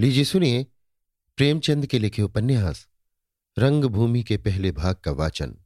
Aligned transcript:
लीजिए 0.00 0.24
सुनिए 0.24 0.66
प्रेमचंद 1.36 1.86
के 1.86 1.98
लिखे 1.98 2.22
उपन्यास, 2.22 2.88
रंगभूमि 3.58 4.22
के 4.22 4.36
पहले 4.36 4.72
भाग 4.72 4.96
का 4.96 5.10
वाचन। 5.10 5.56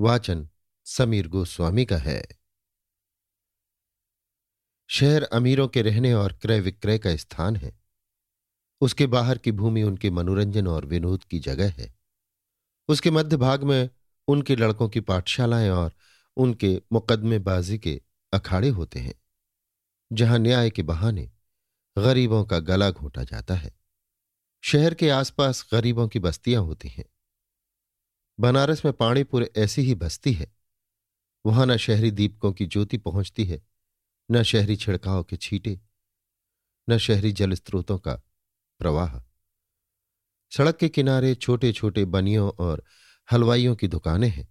वाचन 0.00 0.48
समीर 0.84 1.28
गोस्वामी 1.28 1.84
का 1.84 1.96
है। 1.96 2.26
शहर 4.88 5.22
अमीरों 5.22 5.68
के 5.68 5.82
रहने 5.82 6.14
और 6.14 6.32
क्रय 6.32 6.60
विक्रय 6.60 6.98
का 6.98 7.16
स्थान 7.16 7.56
है। 7.56 7.78
उसके 8.80 9.06
बाहर 9.06 9.38
की 9.38 9.52
भूमि 9.52 9.82
उनके 9.82 10.10
मनोरंजन 10.10 10.66
और 10.66 10.86
विनोद 10.86 11.24
की 11.24 11.38
जगह 11.38 11.70
है। 11.70 11.94
उसके 12.88 13.10
मध्य 13.10 13.36
भाग 13.36 13.62
में 13.62 13.90
उनके 14.28 14.56
लड़कों 14.56 14.88
की 14.88 15.00
पाठशालाएँ 15.00 15.70
और 15.70 15.92
उनके 16.36 16.82
मुकदमेबाजी 16.92 17.78
के 17.78 18.00
अखाड़े 18.32 18.68
होते 18.68 18.98
हैं, 18.98 19.14
जहाँ 20.12 20.38
न्याय 20.38 20.70
के 20.70 20.82
बहाने 20.82 21.30
गरीबों 21.98 22.44
का 22.44 22.58
गला 22.58 22.90
घोटा 22.90 23.24
जाता 23.24 23.54
है। 23.54 23.78
शहर 24.62 24.94
के 24.94 25.10
आसपास 25.10 25.68
गरीबों 25.72 26.08
की 26.08 26.18
बस्तियाँ 26.18 26.62
होती 26.62 26.88
हैं। 26.88 27.04
बनारस 28.40 28.84
में 28.84 28.94
पाणीपुर 28.94 29.50
ऐसी 29.56 29.82
ही 29.82 29.94
बस्ती 29.94 30.32
है। 30.32 30.54
वहाँ 31.46 31.66
न 31.66 31.76
शहरी 31.76 32.10
दीपकों 32.10 32.52
की 32.52 32.66
ज्योति 32.66 32.98
पहुँचती 32.98 33.44
है, 33.44 33.62
न 34.30 34.42
शहरी 34.42 34.76
छिड़काव 34.76 35.24
के 35.24 35.36
छीटे, 35.36 35.80
न 36.90 36.98
शहरी 36.98 37.32
जल 37.32 37.54
स्रोतों 37.54 37.98
का 37.98 38.14
प्रवाह। 38.78 39.20
सड़क 40.50 40.76
के 40.76 40.88
किनारे 40.88 41.34
छोटे 41.34 41.72
छोटे 41.72 42.04
बनियों 42.04 42.50
और 42.50 42.84
हलवाइयों 43.32 43.76
की 43.76 43.88
दुकानें 43.88 44.28
हैं, 44.28 44.48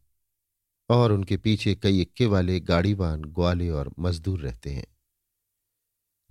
और 0.90 1.12
उनके 1.12 1.38
पीछे 1.38 1.76
कई 1.76 2.02
इक्के 2.02 2.26
वाले 2.26 2.59
गाड़ीवान, 2.59 3.22
ग्वाले 3.22 3.70
और 3.70 3.94
मजदूर 4.00 4.40
रहते 4.40 4.70
हैं। 4.70 4.97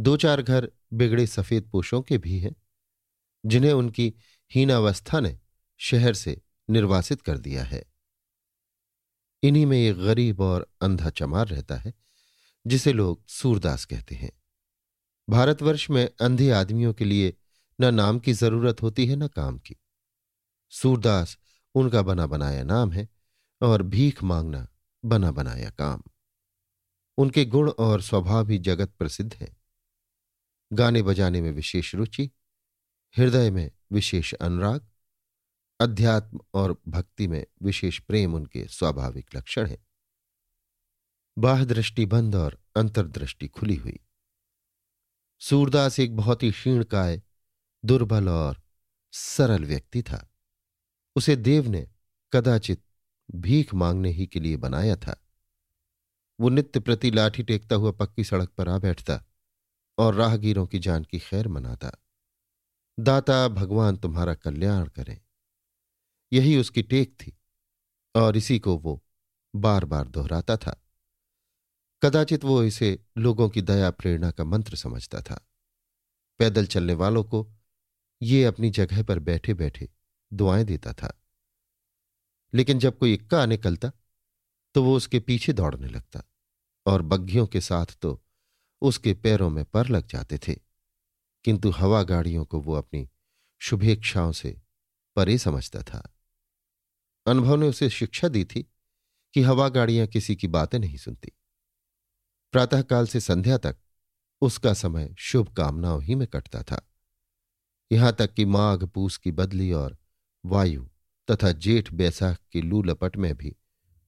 दो 0.01 0.17
चार 0.17 0.43
घर 0.43 0.73
बिगड़े 0.93 1.27
सफ़ेद 1.27 1.69
पोषों 1.73 2.03
के 2.03 2.19
भी 2.19 2.39
हैं, 2.39 2.57
जिन्हें 3.47 3.73
उनकी 3.73 4.15
हीनावस्था 4.55 5.21
ने 5.21 5.39
शहर 5.79 6.15
से 6.15 6.43
निर्वासित 6.71 7.23
कर 7.23 7.39
दिया 7.39 7.65
है। 7.65 7.85
इन्हीं 9.43 9.67
में 9.67 9.79
एक 9.79 9.97
गरीब 9.97 10.41
और 10.41 10.73
अंधा 10.81 11.11
चमार 11.11 11.49
रहता 11.49 11.77
है, 11.77 11.95
जिसे 12.67 12.93
लोग 12.93 13.29
सूरदास 13.29 13.85
कहते 13.85 14.15
हैं। 14.15 14.33
भारतवर्ष 15.31 15.91
में 15.91 16.11
अंधे 16.21 16.51
आदमियों 16.51 16.95
के 16.95 17.05
लिए 17.05 17.37
न 17.81 17.95
नाम 17.95 18.19
की 18.19 18.33
ज़रूरत 18.33 18.83
होती 18.83 19.07
है, 19.07 19.17
न 19.17 19.29
काम 19.29 19.59
की। 19.59 19.77
सूरदास 20.71 21.39
उनका 21.75 22.03
बना 22.03 22.27
बनाया 22.27 22.63
नाम 22.65 22.93
है 22.93 23.09
और 23.63 23.83
भीख 23.83 24.23
मांगना 24.23 24.69
बना 25.05 25.31
बनाया 25.31 25.71
काम। 25.71 26.03
उनके 27.19 27.45
गुण 27.45 27.71
और 27.71 28.03
स्वभाव 28.03 28.45
भी 28.45 28.59
जगत 28.59 28.93
प्रसिद्ध 28.99 29.35
है। 29.35 29.66
गाने 30.73 31.03
बजाने 31.03 31.41
में 31.41 31.53
विशेष 31.53 31.95
रुचि, 31.95 32.31
हृदय 33.19 33.51
में 33.51 33.71
विशेष 33.93 34.35
अनुराग, 34.35 34.89
अध्यात्म 35.81 36.41
और 36.55 36.83
भक्ति 36.89 37.27
में 37.27 37.47
विशेष 37.63 37.99
प्रेम 37.99 38.35
उनके 38.35 38.69
स्वाभाविक 38.69 39.37
लक्षण 39.37 39.67
हैं। 39.67 39.87
बाह 41.39 41.65
दृष्टि 41.65 42.07
बंद 42.07 42.35
और 42.35 42.63
अंतर्दृष्टि 42.77 43.49
खुली 43.49 43.77
हुई। 43.77 44.01
सूरदास 45.41 46.01
एक 46.01 46.17
बहुत 46.17 46.43
ही 46.43 46.51
क्षीणकाय 46.51 47.23
दुर्बल 47.85 48.29
और 48.29 48.63
सरल 49.13 49.65
व्यक्ति 49.65 50.03
था। 50.03 50.31
उसे 51.17 51.37
देव 51.37 51.69
ने 51.69 51.89
कदाचित 52.33 52.83
भीख 53.35 53.75
मांगने 53.75 54.11
ही 54.11 54.27
के 54.27 54.41
लिए 54.41 54.57
बनाया 54.57 54.97
था। 54.97 55.27
वो 56.41 56.49
नित्य 56.49 56.81
प्रति 56.81 57.11
लाठी 57.11 57.43
टेकता 57.43 57.77
हुआ 57.77 57.91
पक्की 57.91 58.25
सड़क 58.25 58.49
पर 58.49 58.69
आ 58.69 58.79
बैठता। 58.79 59.25
और 59.99 60.15
राहगीरों 60.15 60.67
की 60.67 60.79
जान 60.79 61.05
की 61.05 61.19
खैर 61.19 61.49
मनाता। 61.49 61.93
दाता, 63.01 63.49
भगवान 63.49 63.97
तुम्हारा 63.97 64.35
कल्याण 64.35 64.89
करें। 64.89 65.21
यही 66.33 66.57
उसकी 66.57 66.83
टेक 66.83 67.15
थी 67.15 67.39
और 68.17 68.37
इसी 68.37 68.59
को 68.59 68.79
वो 68.79 69.05
बार 69.57 69.85
बार 69.85 70.09
दोहराता 70.09 70.57
था। 70.57 70.83
कदाचित 72.03 72.45
वो 72.45 72.63
इसे 72.63 73.05
लोगों 73.19 73.49
की 73.49 73.63
दया 73.63 73.91
प्रेरणा 73.91 74.31
का 74.31 74.45
मंत्र 74.45 74.77
समझता 74.77 75.23
था। 75.23 75.49
पैदल 76.39 76.67
चलने 76.67 76.95
वालों 76.95 77.25
को 77.25 77.53
ये 78.23 78.45
अपनी 78.45 78.71
जगह 78.71 79.03
पर 79.03 79.19
बैठे 79.19 79.55
बैठे 79.55 79.91
दुआएँ 80.33 80.65
देता 80.65 80.93
था। 80.93 81.23
लेकिन 82.55 82.79
जब 82.79 82.99
कोई 82.99 83.15
इक्का 83.15 83.47
निकलता 83.47 83.93
तो 84.75 84.85
वो 84.85 84.97
उसके 84.97 85.21
पीछे 85.21 85.53
दौड़ने 85.53 85.89
लगता 85.89 86.23
और 86.87 87.03
बग्घियों 87.03 87.47
के 87.47 87.61
साथ 87.61 87.87
तो 88.03 88.26
उसके 88.81 89.15
पैरों 89.15 89.51
में 89.51 89.65
पर 89.65 89.89
लग 89.89 90.07
जाते 90.07 90.39
थे। 90.39 90.55
किंतु 91.45 91.71
हवा 91.71 92.03
गाड़ियों 92.03 92.45
को 92.45 92.61
वो 92.61 92.75
अपनी 92.75 93.09
शुभेच्छाओं 93.59 94.33
से 94.33 94.63
परे 95.17 95.39
समझता 95.39 95.83
था। 95.83 96.15
अनुभव 97.27 97.57
ने 97.57 97.69
उसे 97.69 97.91
शिक्षा 97.91 98.29
दी 98.29 98.45
थी 98.45 98.73
कि 99.35 99.43
हवा 99.43 99.69
गाड़ियाँ 99.69 100.07
किसी 100.07 100.37
की 100.37 100.47
बातें 100.47 100.79
नहीं 100.79 100.97
सुनती। 100.97 101.33
प्रातःकाल 102.53 103.07
से 103.07 103.21
संध्या 103.21 103.59
तक 103.59 103.77
उसका 104.41 104.75
समय 104.75 105.15
शुभ 105.19 105.55
कामनाओं 105.55 106.03
ही 106.03 106.15
में 106.15 106.29
कटता 106.29 106.63
था। 106.63 106.91
यहाँ 107.93 108.13
तक 108.13 108.35
कि 108.35 108.45
माघ, 108.45 108.85
पूस 108.85 109.17
की 109.17 109.33
बदली 109.33 109.73
और 109.73 109.99
वायु 110.45 110.89
तथा 111.31 111.53
जेठ 111.53 111.93
बैसाख 111.93 112.39
की 112.53 112.63
लू 112.63 112.83
लपट 112.83 113.17
में 113.17 113.35
भी 113.35 113.57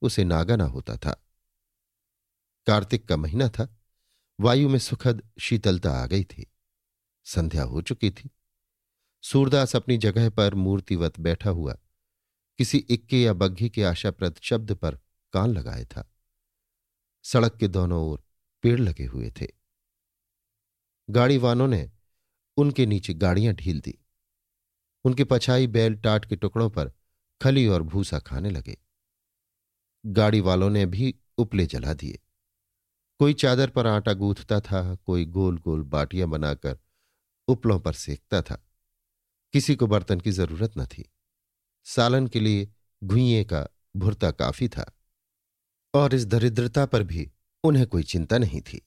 उसे 0.02 0.24
नागाना 0.24 0.64
होता 0.64 0.96
था। 0.96 1.26
कार्तिक 2.66 3.08
का 3.08 3.16
महीना 3.16 3.48
था। 3.48 3.77
वायु 4.40 4.68
में 4.68 4.78
सुखद 4.78 5.22
शीतलता 5.40 5.92
आ 5.92 6.06
गई 6.06 6.24
थी। 6.24 6.46
संध्या 7.24 7.62
हो 7.62 7.82
चुकी 7.82 8.10
थी। 8.10 8.30
सूरदास 9.22 9.76
अपनी 9.76 9.96
जगह 9.96 10.30
पर 10.30 10.54
मूर्तिवत 10.54 11.20
बैठा 11.20 11.50
हुआ, 11.50 11.78
किसी 12.58 12.78
इक्के 12.78 13.22
या 13.22 13.32
बग्घी 13.32 13.70
के 13.70 13.84
आशाप्रद 13.84 14.38
शब्द 14.42 14.72
पर 14.72 14.98
कान 15.32 15.50
लगाए 15.50 15.84
था। 15.84 16.14
सड़क 17.22 17.56
के 17.56 17.68
दोनों 17.68 18.02
ओर 18.10 18.22
पेड़ 18.62 18.80
लगे 18.80 19.04
हुए 19.04 19.30
थे। 19.30 19.46
गाड़ी 21.10 21.38
वालों 21.38 21.68
ने 21.68 21.90
उनके 22.56 22.86
नीचे 22.86 23.14
गाड़ियाँ 23.14 23.54
ढील 23.54 23.80
दी। 23.80 23.98
उनके 25.04 25.24
पछाई 25.24 25.66
बैल 25.66 25.94
टाट 25.94 26.24
के 26.24 26.36
टुकड़ों 26.36 26.70
पर 26.70 26.92
खली 27.40 27.66
और 27.66 27.82
भूसा 27.82 28.18
खाने 28.18 28.50
लगे। 28.50 28.76
गाड़ी 30.06 30.40
वालों 30.40 30.70
ने 30.70 30.86
भी 30.86 31.14
उपले 31.38 31.66
जला 31.66 31.94
दिए। 31.94 32.18
कोई 33.18 33.34
चादर 33.34 33.70
पर 33.70 33.86
आटा 33.86 34.12
गूंथता 34.12 34.60
था, 34.60 34.94
कोई 34.94 35.24
गोल 35.24 35.58
गोल 35.58 35.82
बाटियाँ 35.82 36.28
बनाकर 36.28 36.78
उपलों 37.48 37.80
पर 37.80 37.92
सेकता 37.92 38.42
था। 38.42 38.64
किसी 39.52 39.76
को 39.76 39.86
बर्तन 39.86 40.20
की 40.20 40.30
ज़रूरत 40.30 40.72
न 40.78 40.86
थी। 40.86 41.12
सालन 41.84 42.26
के 42.26 42.40
लिए 42.40 42.68
घुइये 43.04 43.44
का 43.44 43.68
भुरता 43.96 44.30
काफ़ी 44.30 44.68
था 44.68 44.96
और 45.94 46.14
इस 46.14 46.26
दरिद्रता 46.26 46.86
पर 46.86 47.02
भी 47.02 47.30
उन्हें 47.64 47.86
कोई 47.86 48.02
चिंता 48.02 48.38
नहीं 48.38 48.60
थी। 48.60 48.86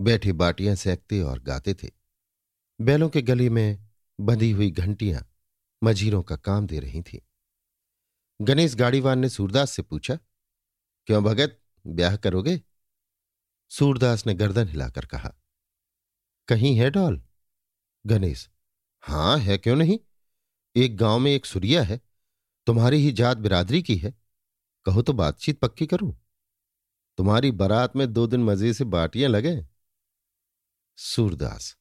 बैठे 0.00 0.32
बाटियाँ 0.32 0.74
सेकते 0.74 1.20
और 1.20 1.40
गाते 1.40 1.74
थे। 1.74 1.90
बैलों 2.80 3.08
के 3.08 3.22
गली 3.22 3.48
में 3.48 3.88
बंधी 4.20 4.50
हुई 4.50 4.70
घंटियाँ 4.70 5.26
मजीरों 5.84 6.22
का 6.22 6.36
काम 6.36 6.66
दे 6.66 6.80
रही 6.80 7.02
थीं। 7.02 7.18
गणेश 8.40 8.74
गाड़ीवान 8.74 9.18
ने 9.18 9.28
सूरदास 9.28 9.70
से 9.70 9.82
पूछा, 9.82 10.18
क्यों 11.06 11.22
भगत, 11.24 11.60
ब्याह 11.86 12.16
करोगे? 12.16 12.60
सूरदास 13.74 14.26
ने 14.26 14.34
गर्दन 14.34 14.68
हिलाकर 14.68 15.06
कहा, 15.06 15.32
कहीं 16.48 16.76
है 16.76 16.90
डॉल? 16.90 17.22
गणेश. 18.06 18.50
हाँ, 19.00 19.38
है 19.38 19.58
क्यों 19.58 19.76
नहीं? 19.76 19.98
एक 20.76 20.96
गाँव 20.96 21.18
में 21.18 21.30
एक 21.30 21.46
सुरिया 21.46 21.82
है, 21.82 22.00
तुम्हारी 22.66 22.96
ही 22.96 23.12
जात 23.12 23.36
बिरादरी 23.36 23.82
की 23.82 23.96
है। 23.96 24.14
कहो 24.86 25.02
तो 25.02 25.12
बातचीत 25.12 25.58
पक्की 25.60 25.86
करूँ? 25.86 26.14
तुम्हारी 27.18 27.50
बारात 27.50 27.96
में 27.96 28.12
दो 28.12 28.26
दिन 28.26 28.44
मज़े 28.44 28.72
से 28.74 28.84
बाटियाँ 28.84 29.30
लगे? 29.30 29.66
सूरदास, 30.96 31.76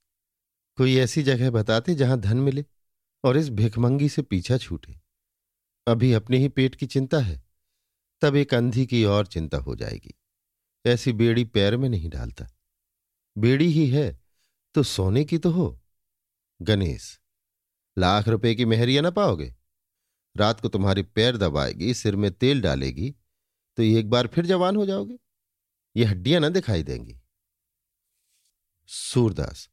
कोई 0.78 0.98
ऐसी 0.98 1.24
जगह 1.24 1.52
बताते 1.52 1.96
जहाँ 1.96 2.20
धन 2.20 2.38
मिले 2.38 2.66
और 3.24 3.38
इस 3.38 3.50
भिखमंगी 3.50 4.10
से 4.10 4.22
पीछा 4.22 4.58
छूटे। 4.58 5.00
अभी 5.88 6.14
अपने 6.14 6.38
ही 6.38 6.50
पेट 6.50 6.76
की 6.76 6.86
चिंता 6.86 7.20
है, 7.20 7.42
तब 8.22 8.36
एक 8.36 8.54
अंधी 8.54 8.86
की 8.86 9.06
और 9.06 9.28
चिंता 9.28 9.58
हो 9.58 9.76
जाएगी। 9.76 10.14
ऐसी 10.86 11.12
बेड़ी 11.14 11.44
पैर 11.46 11.78
में 11.78 11.88
नहीं 11.90 12.10
डालता। 12.10 12.48
बेड़ी 13.36 13.68
ही 13.68 13.88
है 13.90 14.20
तो 14.76 14.84
सोने 14.84 15.24
की 15.26 15.38
तो 15.38 15.52
हो। 15.52 15.80
गणेश, 16.60 17.20
लाख 17.98 18.28
रुपए 18.28 18.54
की 18.56 18.66
मेहरिया 18.66 19.02
ना 19.02 19.10
पाओगे? 19.12 19.54
रात 20.36 20.60
को 20.60 20.70
तुम्हारी 20.70 21.04
पैर 21.04 21.38
दबाएगी, 21.38 21.94
सिर 21.94 22.16
में 22.16 22.32
तेल 22.32 22.62
डालेगी 22.62 23.12
तो 23.78 23.84
एक 23.84 24.10
बार 24.10 24.28
फिर 24.28 24.46
जवान 24.46 24.76
हो 24.76 24.86
जाओगे। 24.86 25.18
ये 25.96 26.06
हड्डियाँ 26.06 26.42
ना 26.42 26.50
दिखाई 26.50 26.84
देंगी। 26.84 27.20
सूरदास 28.90 29.70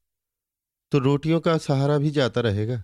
तो 0.92 0.98
रोटियों 0.98 1.40
का 1.40 1.56
सहारा 1.58 1.98
भी 1.98 2.10
जाता 2.10 2.40
रहेगा। 2.40 2.82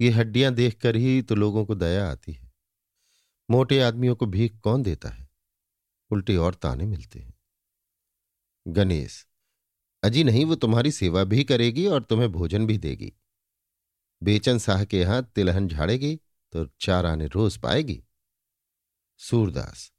ये 0.00 0.10
हड्डियाँ 0.10 0.52
देखकर 0.54 0.96
ही 0.96 1.20
तो 1.22 1.34
लोगों 1.34 1.64
को 1.66 1.74
दया 1.74 2.10
आती 2.10 2.32
है। 2.32 2.50
मोटे 3.50 3.80
आदमियों 3.80 4.14
को 4.16 4.26
भीख 4.26 4.58
कौन 4.60 4.82
देता 4.82 5.08
है? 5.08 5.21
उल्टे 6.12 6.36
और 6.36 6.54
ताने 6.54 6.86
मिलते 6.86 7.18
हैं। 7.18 7.34
गणेश, 8.66 9.26
अजी 10.02 10.24
नहीं, 10.24 10.44
वो 10.44 10.54
तुम्हारी 10.54 10.92
सेवा 10.92 11.24
भी 11.24 11.44
करेगी 11.44 11.86
और 11.86 12.02
तुम्हें 12.02 12.30
भोजन 12.32 12.66
भी 12.66 12.78
देगी। 12.78 13.12
बेचन 14.22 14.58
शाह 14.58 14.84
के 14.84 15.00
यहाँ 15.00 15.22
तिलहन 15.34 15.68
झाड़ेगी 15.68 16.14
तो 16.52 16.64
चार 16.80 17.06
आने 17.06 17.26
रोज 17.26 17.56
पाएगी। 17.56 18.02
सूरदास, 19.20 19.92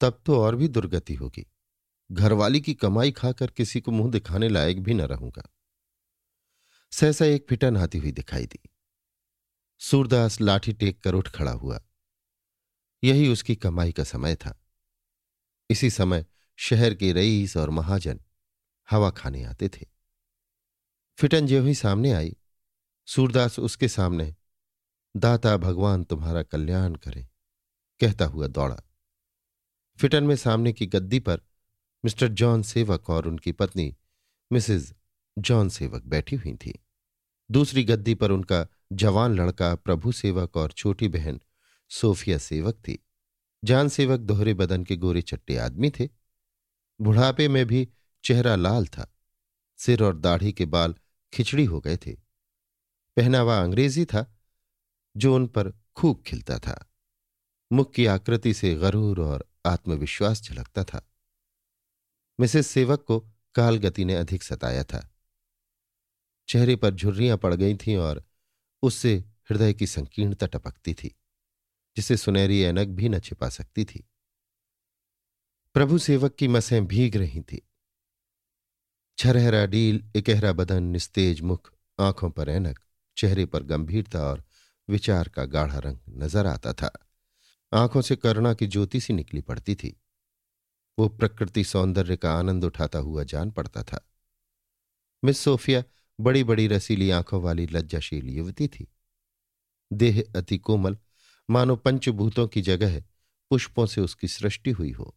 तब 0.00 0.22
तो 0.26 0.40
और 0.40 0.56
भी 0.56 0.68
दुर्गति 0.68 1.14
होगी। 1.14 1.46
घरवाली 2.10 2.60
की 2.60 2.74
कमाई 2.74 3.10
खाकर 3.10 3.50
किसी 3.50 3.80
को 3.80 3.90
मुँह 3.90 4.10
दिखाने 4.10 4.48
लायक 4.48 4.82
भी 4.82 4.94
न 4.94 5.00
रहूँगा। 5.00 5.42
सहसा 6.92 7.24
एक 7.24 7.46
फिटन 7.48 7.76
आती 7.76 7.98
हुई 7.98 8.12
दिखाई 8.12 8.46
दी। 8.46 8.58
सूरदास 9.80 10.40
लाठी 10.40 10.72
टेक 10.72 11.02
कर 11.02 11.14
उठ 11.14 11.28
खड़ा 11.28 11.52
हुआ। 11.52 11.80
यही 13.04 13.28
उसकी 13.28 13.56
कमाई 13.56 13.92
का 13.92 14.04
समय 14.04 14.34
था। 14.36 14.58
इसी 15.70 15.90
समय 15.90 16.26
शहर 16.56 16.94
के 16.94 17.12
रईस 17.12 17.56
और 17.56 17.70
महाजन 17.70 18.20
हवा 18.90 19.10
खाने 19.10 19.44
आते 19.44 19.68
थे। 19.68 19.86
फिटन 21.16 21.46
जो 21.46 21.62
ही 21.62 21.74
सामने 21.74 22.12
आई, 22.12 22.36
सूरदास 23.06 23.58
उसके 23.58 23.88
सामने, 23.88 24.34
दाता 25.16 25.56
भगवान 25.56 26.04
तुम्हारा 26.04 26.42
कल्याण 26.42 26.94
करे, 26.94 27.28
कहता 28.00 28.24
हुआ 28.24 28.46
दौड़ा। 28.46 28.82
फिटन 29.98 30.24
में 30.24 30.36
सामने 30.36 30.72
की 30.72 30.86
गद्दी 30.86 31.20
पर 31.20 31.40
मिस्टर 32.04 32.28
जॉन 32.28 32.62
सेवक 32.62 33.10
और 33.10 33.28
उनकी 33.28 33.52
पत्नी 33.52 33.96
मिसेज 34.52 34.94
जॉन 35.38 35.68
सेवक 35.68 36.02
बैठी 36.02 36.36
हुई 36.36 36.54
थी। 36.54 36.84
दूसरी 37.50 37.84
गद्दी 37.84 38.14
पर 38.14 38.30
उनका 38.30 38.66
जवान 38.92 39.34
लड़का, 39.34 39.74
प्रभु 39.74 40.12
सेवक 40.12 40.56
और 40.56 40.72
छोटी 40.72 41.08
बहन 41.08 41.40
सोफिया 41.88 42.38
सेवक 42.38 42.74
थी। 42.74 43.06
जान 43.64 43.88
सेवक 43.88 44.20
दोहरे 44.20 44.54
बदन 44.54 44.84
के 44.84 44.96
गोरे 44.96 45.22
चट्टे 45.22 45.56
आदमी 45.56 45.90
थे। 45.90 46.08
बुढ़ापे 47.00 47.48
में 47.48 47.66
भी 47.66 47.88
चेहरा 48.24 48.56
लाल 48.56 48.86
था। 48.86 49.14
सिर 49.78 50.02
और 50.02 50.16
दाढ़ी 50.16 50.52
के 50.52 50.66
बाल 50.66 50.94
खिचड़ी 51.32 51.64
हो 51.64 51.80
गए 51.80 51.96
थे। 51.96 52.12
पहनावा 53.16 53.60
अंग्रेज़ी 53.60 54.04
था, 54.04 54.38
जो 55.16 55.34
उन 55.34 55.46
पर 55.46 55.72
खूब 55.96 56.22
खिलता 56.26 56.58
था। 56.58 56.90
मुख 57.72 57.92
की 57.92 58.06
आकृति 58.06 58.54
से 58.54 58.74
गरूर 58.74 59.20
और 59.20 59.50
आत्मविश्वास 59.66 60.42
झलकता 60.42 60.84
था। 60.84 61.10
मिसेस 62.40 62.66
सेवक 62.66 63.02
को 63.02 63.20
कालगति 63.54 64.04
ने 64.04 64.14
अधिक 64.14 64.42
सताया 64.42 64.84
था। 64.84 65.14
चेहरे 66.48 66.76
पर 66.76 66.94
झुर्रियाँ 66.94 67.36
पड़ 67.36 67.54
गई 67.54 67.74
थीं 67.74 67.96
और 67.96 68.24
उससे 68.82 69.16
हृदय 69.18 69.74
की 69.74 69.86
संकीर्णता 69.86 70.46
टपकती 70.46 70.94
थी। 70.94 71.19
जिसे 71.96 72.16
सुनहरी 72.16 72.62
ऐनक 72.62 72.88
भी 72.88 73.08
न 73.08 73.18
छिपा 73.18 73.48
सकती 73.48 73.84
थी। 73.84 74.08
प्रभु 75.74 75.98
सेवक 75.98 76.34
की 76.34 76.48
मसें 76.48 76.86
भीग 76.86 77.16
रही 77.16 77.40
थी। 77.40 77.68
छरहरा 79.18 79.66
डील 79.66 80.10
इकहरा 80.16 80.52
बदन, 80.52 80.82
निस्तेज 80.82 81.40
मुख, 81.40 81.72
आँखों 82.00 82.30
पर 82.30 82.48
ऐनक, 82.48 82.80
चेहरे 83.16 83.46
पर 83.46 83.62
गंभीरता 83.62 84.20
और 84.22 84.44
विचार 84.88 85.28
का 85.28 85.44
गाढ़ा 85.44 85.78
रंग 85.78 85.98
नज़र 86.08 86.46
आता 86.46 86.72
था। 86.72 87.06
आँखों 87.72 88.02
से 88.02 88.16
करुणा 88.16 88.54
की 88.54 88.66
ज्योति 88.66 89.00
सी 89.00 89.12
निकली 89.12 89.40
पड़ती 89.40 89.74
थी। 89.74 90.00
वो 90.98 91.08
प्रकृति 91.08 91.64
सौंदर्य 91.64 92.16
का 92.16 92.34
आनंद 92.34 92.64
उठाता 92.64 92.98
हुआ 92.98 93.24
जान 93.24 93.50
पड़ता 93.50 93.82
था। 93.82 94.10
मिस 95.24 95.38
सोफिया 95.38 95.84
बड़ी 96.20 96.44
बड़ी 96.44 96.66
रसीली 96.66 97.10
आँखों 97.10 97.42
वाली 97.42 97.66
लज्जाशील 97.66 98.28
युवती 98.28 98.68
थी। 98.68 98.88
देह 99.92 100.24
अति 100.36 100.58
कोमल 100.58 100.98
मानो 101.50 101.76
पंचभूतों 101.76 102.48
की 102.48 102.62
जगह 102.62 103.00
पुष्पों 103.50 103.86
से 103.86 104.00
उसकी 104.00 104.28
सृष्टि 104.28 104.70
हुई 104.70 104.92
हो। 104.92 105.16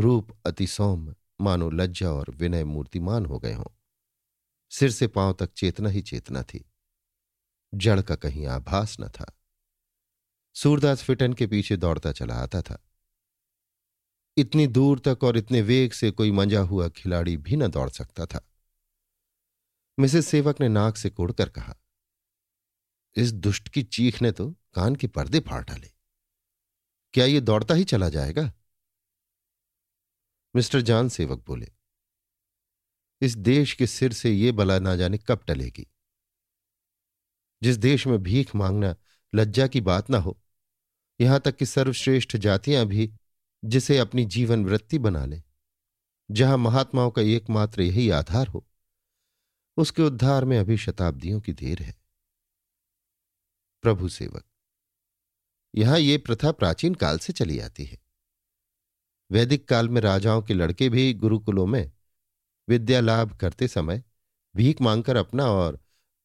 रूप 0.00 0.38
अति 0.46 0.66
सौम्य, 0.66 1.14
मानो 1.40 1.70
लज्जा 1.70 2.12
और 2.12 2.30
विनय 2.30 2.64
मूर्तिमान 2.64 3.26
हो 3.26 3.38
गए 3.38 3.52
हों। 3.52 3.76
सिर 4.70 4.90
से 4.90 5.06
पाँव 5.06 5.32
तक 5.32 5.52
चेतना 5.52 5.88
ही 5.88 6.02
चेतना 6.02 6.42
थी। 6.42 6.70
जड़ 7.74 8.02
का 8.02 8.16
कहीं 8.16 8.46
आभास 8.46 8.96
न 9.00 9.08
था। 9.08 9.38
सूरदास 10.54 11.02
फिटन 11.02 11.32
के 11.32 11.46
पीछे 11.46 11.76
दौड़ता 11.76 12.12
चला 12.12 12.34
आता 12.34 12.62
था। 12.62 12.84
इतनी 14.36 14.66
दूर 14.66 14.98
तक 14.98 15.24
और 15.24 15.36
इतने 15.36 15.62
वेग 15.62 15.92
से 15.92 16.10
कोई 16.10 16.32
मंजा 16.32 16.60
हुआ 16.60 16.88
खिलाड़ी 16.88 17.36
भी 17.36 17.56
न 17.56 17.68
दौड़ 17.68 17.90
सकता 17.90 18.26
था। 18.26 18.48
मिसेस 19.98 20.26
सेवक 20.26 20.60
ने 20.60 20.68
नाक 20.68 20.96
से 20.96 21.10
कोड़कर 21.10 21.48
कहा 21.48 21.76
इस 23.16 23.32
दुष्ट 23.32 23.68
की 23.68 23.82
चीख 23.82 24.20
ने 24.22 24.32
तो 24.32 24.50
कान 24.74 24.94
के 24.96 25.06
पर्दे 25.06 25.40
फाड़ 25.40 25.64
डाले। 25.64 25.90
क्या 27.14 27.24
ये 27.24 27.40
दौड़ता 27.40 27.74
ही 27.74 27.84
चला 27.84 28.08
जाएगा? 28.08 28.52
मिस्टर 30.54 30.80
जान 30.80 31.08
सेवक 31.08 31.44
बोले, 31.46 31.68
इस 33.20 33.36
देश 33.36 33.72
के 33.74 33.86
सिर 33.86 34.12
से 34.12 34.30
ये 34.30 34.52
बला 34.52 34.78
ना 34.78 34.94
जाने 34.96 35.18
कब 35.18 35.44
टलेगी। 35.46 35.86
जिस 37.62 37.76
देश 37.76 38.06
में 38.06 38.18
भीख 38.18 38.54
मांगना 38.56 38.94
लज्जा 39.32 39.66
की 39.66 39.80
बात 39.80 40.10
ना 40.10 40.18
हो, 40.18 40.38
यहाँ 41.20 41.40
तक 41.40 41.56
कि 41.56 41.66
सर्वश्रेष्ठ 41.66 42.36
जातियाँ 42.36 42.84
भी 42.86 43.12
जिसे 43.62 43.98
अपनी 43.98 44.24
जीवन 44.26 44.64
वृत्ति 44.64 44.98
बना 44.98 45.24
लें, 45.26 45.42
जहाँ 46.30 46.58
महात्माओं 46.58 47.10
का 47.10 47.22
एकमात्र 47.22 47.82
यही 47.82 48.08
आधार 48.10 48.46
हो, 48.46 48.66
उसके 49.76 50.02
उद्धार 50.02 50.44
में 50.44 50.58
अभी 50.58 50.76
शताब्दियों 50.76 51.40
की 51.40 51.52
देर 51.52 51.82
है। 51.82 52.01
प्रभु 53.82 54.08
सेवक। 54.08 54.44
यहाँ 55.74 55.98
ये 55.98 56.18
प्रथा 56.18 56.52
प्राचीन 56.52 56.94
काल 56.94 57.18
से 57.18 57.32
चली 57.32 57.58
आती 57.58 57.84
है। 57.84 57.98
वैदिक 59.30 59.68
काल 59.68 59.88
में 59.88 60.00
राजाओं 60.00 60.42
के 60.42 60.54
लड़के 60.54 60.88
भी 60.88 61.14
गुरुकुलों 61.14 61.66
में 61.66 61.92
विद्या 62.68 63.00
लाभ 63.00 63.38
करते 63.38 63.68
समय 63.68 64.02
भीख 64.56 64.80
मांगकर 64.80 65.16
अपना 65.16 65.46
और 65.46 65.80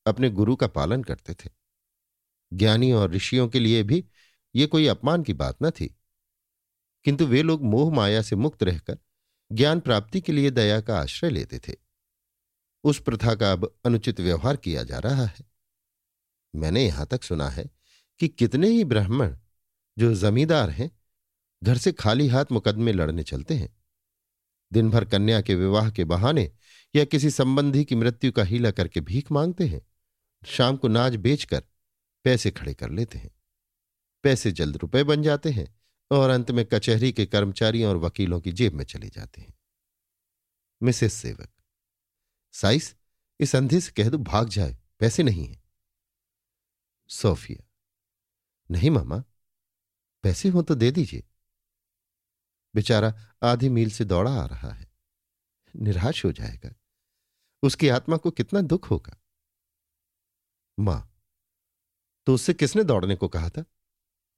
अपने 0.07 0.30
गुरु 0.30 0.56
का 0.56 0.68
पालन 0.68 1.04
करते 1.04 1.33
थे। 1.33 1.50
ज्ञानी 2.54 2.92
और 2.92 3.12
ऋषियों 3.12 3.48
के 3.48 3.60
लिए 3.60 3.83
भी 3.83 4.06
ये 4.56 4.68
कोई 4.68 4.88
अपमान 4.88 5.24
की 5.24 5.33
बात 5.33 5.57
न 5.63 5.71
थी। 5.71 5.98
किंतु 7.03 7.27
वे 7.27 7.42
लोग 7.42 7.63
मोह 7.63 7.94
माया 7.94 8.21
से 8.21 8.36
मुक्त 8.36 8.63
रहकर 8.63 8.98
ज्ञान 9.51 9.80
प्राप्ति 9.80 10.21
के 10.21 10.31
लिए 10.31 10.51
दया 10.51 10.81
का 10.81 11.00
आश्रय 11.00 11.30
लेते 11.30 11.60
थे। 11.60 11.75
उस 12.83 13.01
प्रथा 13.01 13.36
का 13.36 13.51
अब 13.51 13.80
अनुचित 13.86 14.19
व्यवहार 14.19 14.57
किया 14.57 14.83
जा 14.83 15.00
रहा 15.00 15.25
है। 15.25 15.56
मैंने 16.55 16.85
यहाँ 16.85 17.05
तक 17.05 17.23
सुना 17.23 17.49
है 17.49 17.69
कि 18.19 18.27
कितने 18.27 18.67
ही 18.67 18.83
ब्राह्मण 18.83 19.35
जो 19.97 20.13
जमींदार 20.15 20.69
हैं, 20.69 20.91
घर 21.63 21.77
से 21.77 21.91
खाली 21.91 22.27
हाथ 22.27 22.45
मुकदमे 22.51 22.91
लड़ने 22.94 23.23
चलते 23.23 23.55
हैं। 23.55 23.75
दिन 24.73 24.89
भर 24.89 25.05
कन्या 25.05 25.41
के 25.41 25.55
विवाह 25.55 25.89
के 25.91 26.03
बहाने 26.03 26.51
या 26.95 27.05
किसी 27.05 27.29
संबंधी 27.29 27.83
की 27.86 27.95
मृत्यु 27.95 28.31
का 28.31 28.43
हीला 28.43 28.72
करके 28.72 29.01
भीख 29.01 29.31
मांगते 29.31 29.67
हैं, 29.67 29.81
शाम 30.45 30.77
को 30.77 30.88
नाच 30.88 31.15
बेचकर 31.15 31.63
पैसे 32.24 32.51
खड़े 32.51 32.74
कर 32.74 32.89
लेते 32.89 33.17
हैं। 33.17 33.31
पैसे 34.24 34.51
जल्द 34.51 34.77
रुपए 34.77 35.03
बन 35.03 35.24
जाते 35.24 35.50
हैं 35.50 35.67
और 36.12 36.29
अंत 36.29 36.51
में 36.51 36.65
कचहरी 36.65 37.12
के 37.12 37.25
कर्मचारियों 37.25 37.89
और 37.89 37.98
वकीलों 37.98 38.39
की 38.41 38.51
जेब 38.51 38.74
में 38.74 38.83
चले 38.86 39.10
जाते 39.10 39.41
हैं। 39.41 39.53
मिसेस 40.83 41.13
सेवक, 41.13 41.50
साइस, 42.53 42.95
इस 43.39 43.55
अंधे 43.55 43.79
से 43.79 43.91
कह 43.91 44.10
दो, 44.10 44.17
भाग 44.17 44.50
जाए, 44.50 44.77
पैसे 45.00 45.24
नहीं 45.24 45.48
है। 45.48 45.66
सोफिया। 47.07 47.67
नहीं 48.71 48.89
मामा, 48.89 49.23
पैसे 50.23 50.49
हो 50.49 50.61
तो 50.61 50.75
दे 50.75 50.91
दीजिए। 50.91 51.23
बेचारा 52.75 53.37
आधी 53.43 53.69
मील 53.69 53.91
से 53.91 54.05
दौड़ा 54.05 54.31
आ 54.31 54.45
रहा 54.45 54.69
है। 54.69 54.91
निराश 55.75 56.25
हो 56.25 56.31
जाएगा। 56.31 56.75
उसकी 57.63 57.89
आत्मा 57.89 58.17
को 58.17 58.31
कितना 58.31 58.61
दुख 58.61 58.91
होगा? 58.91 59.21
माँ 60.79 61.13
तो 62.25 62.33
उससे 62.33 62.53
किसने 62.53 62.83
दौड़ने 62.83 63.15
को 63.15 63.27
कहा 63.27 63.49
था? 63.49 63.65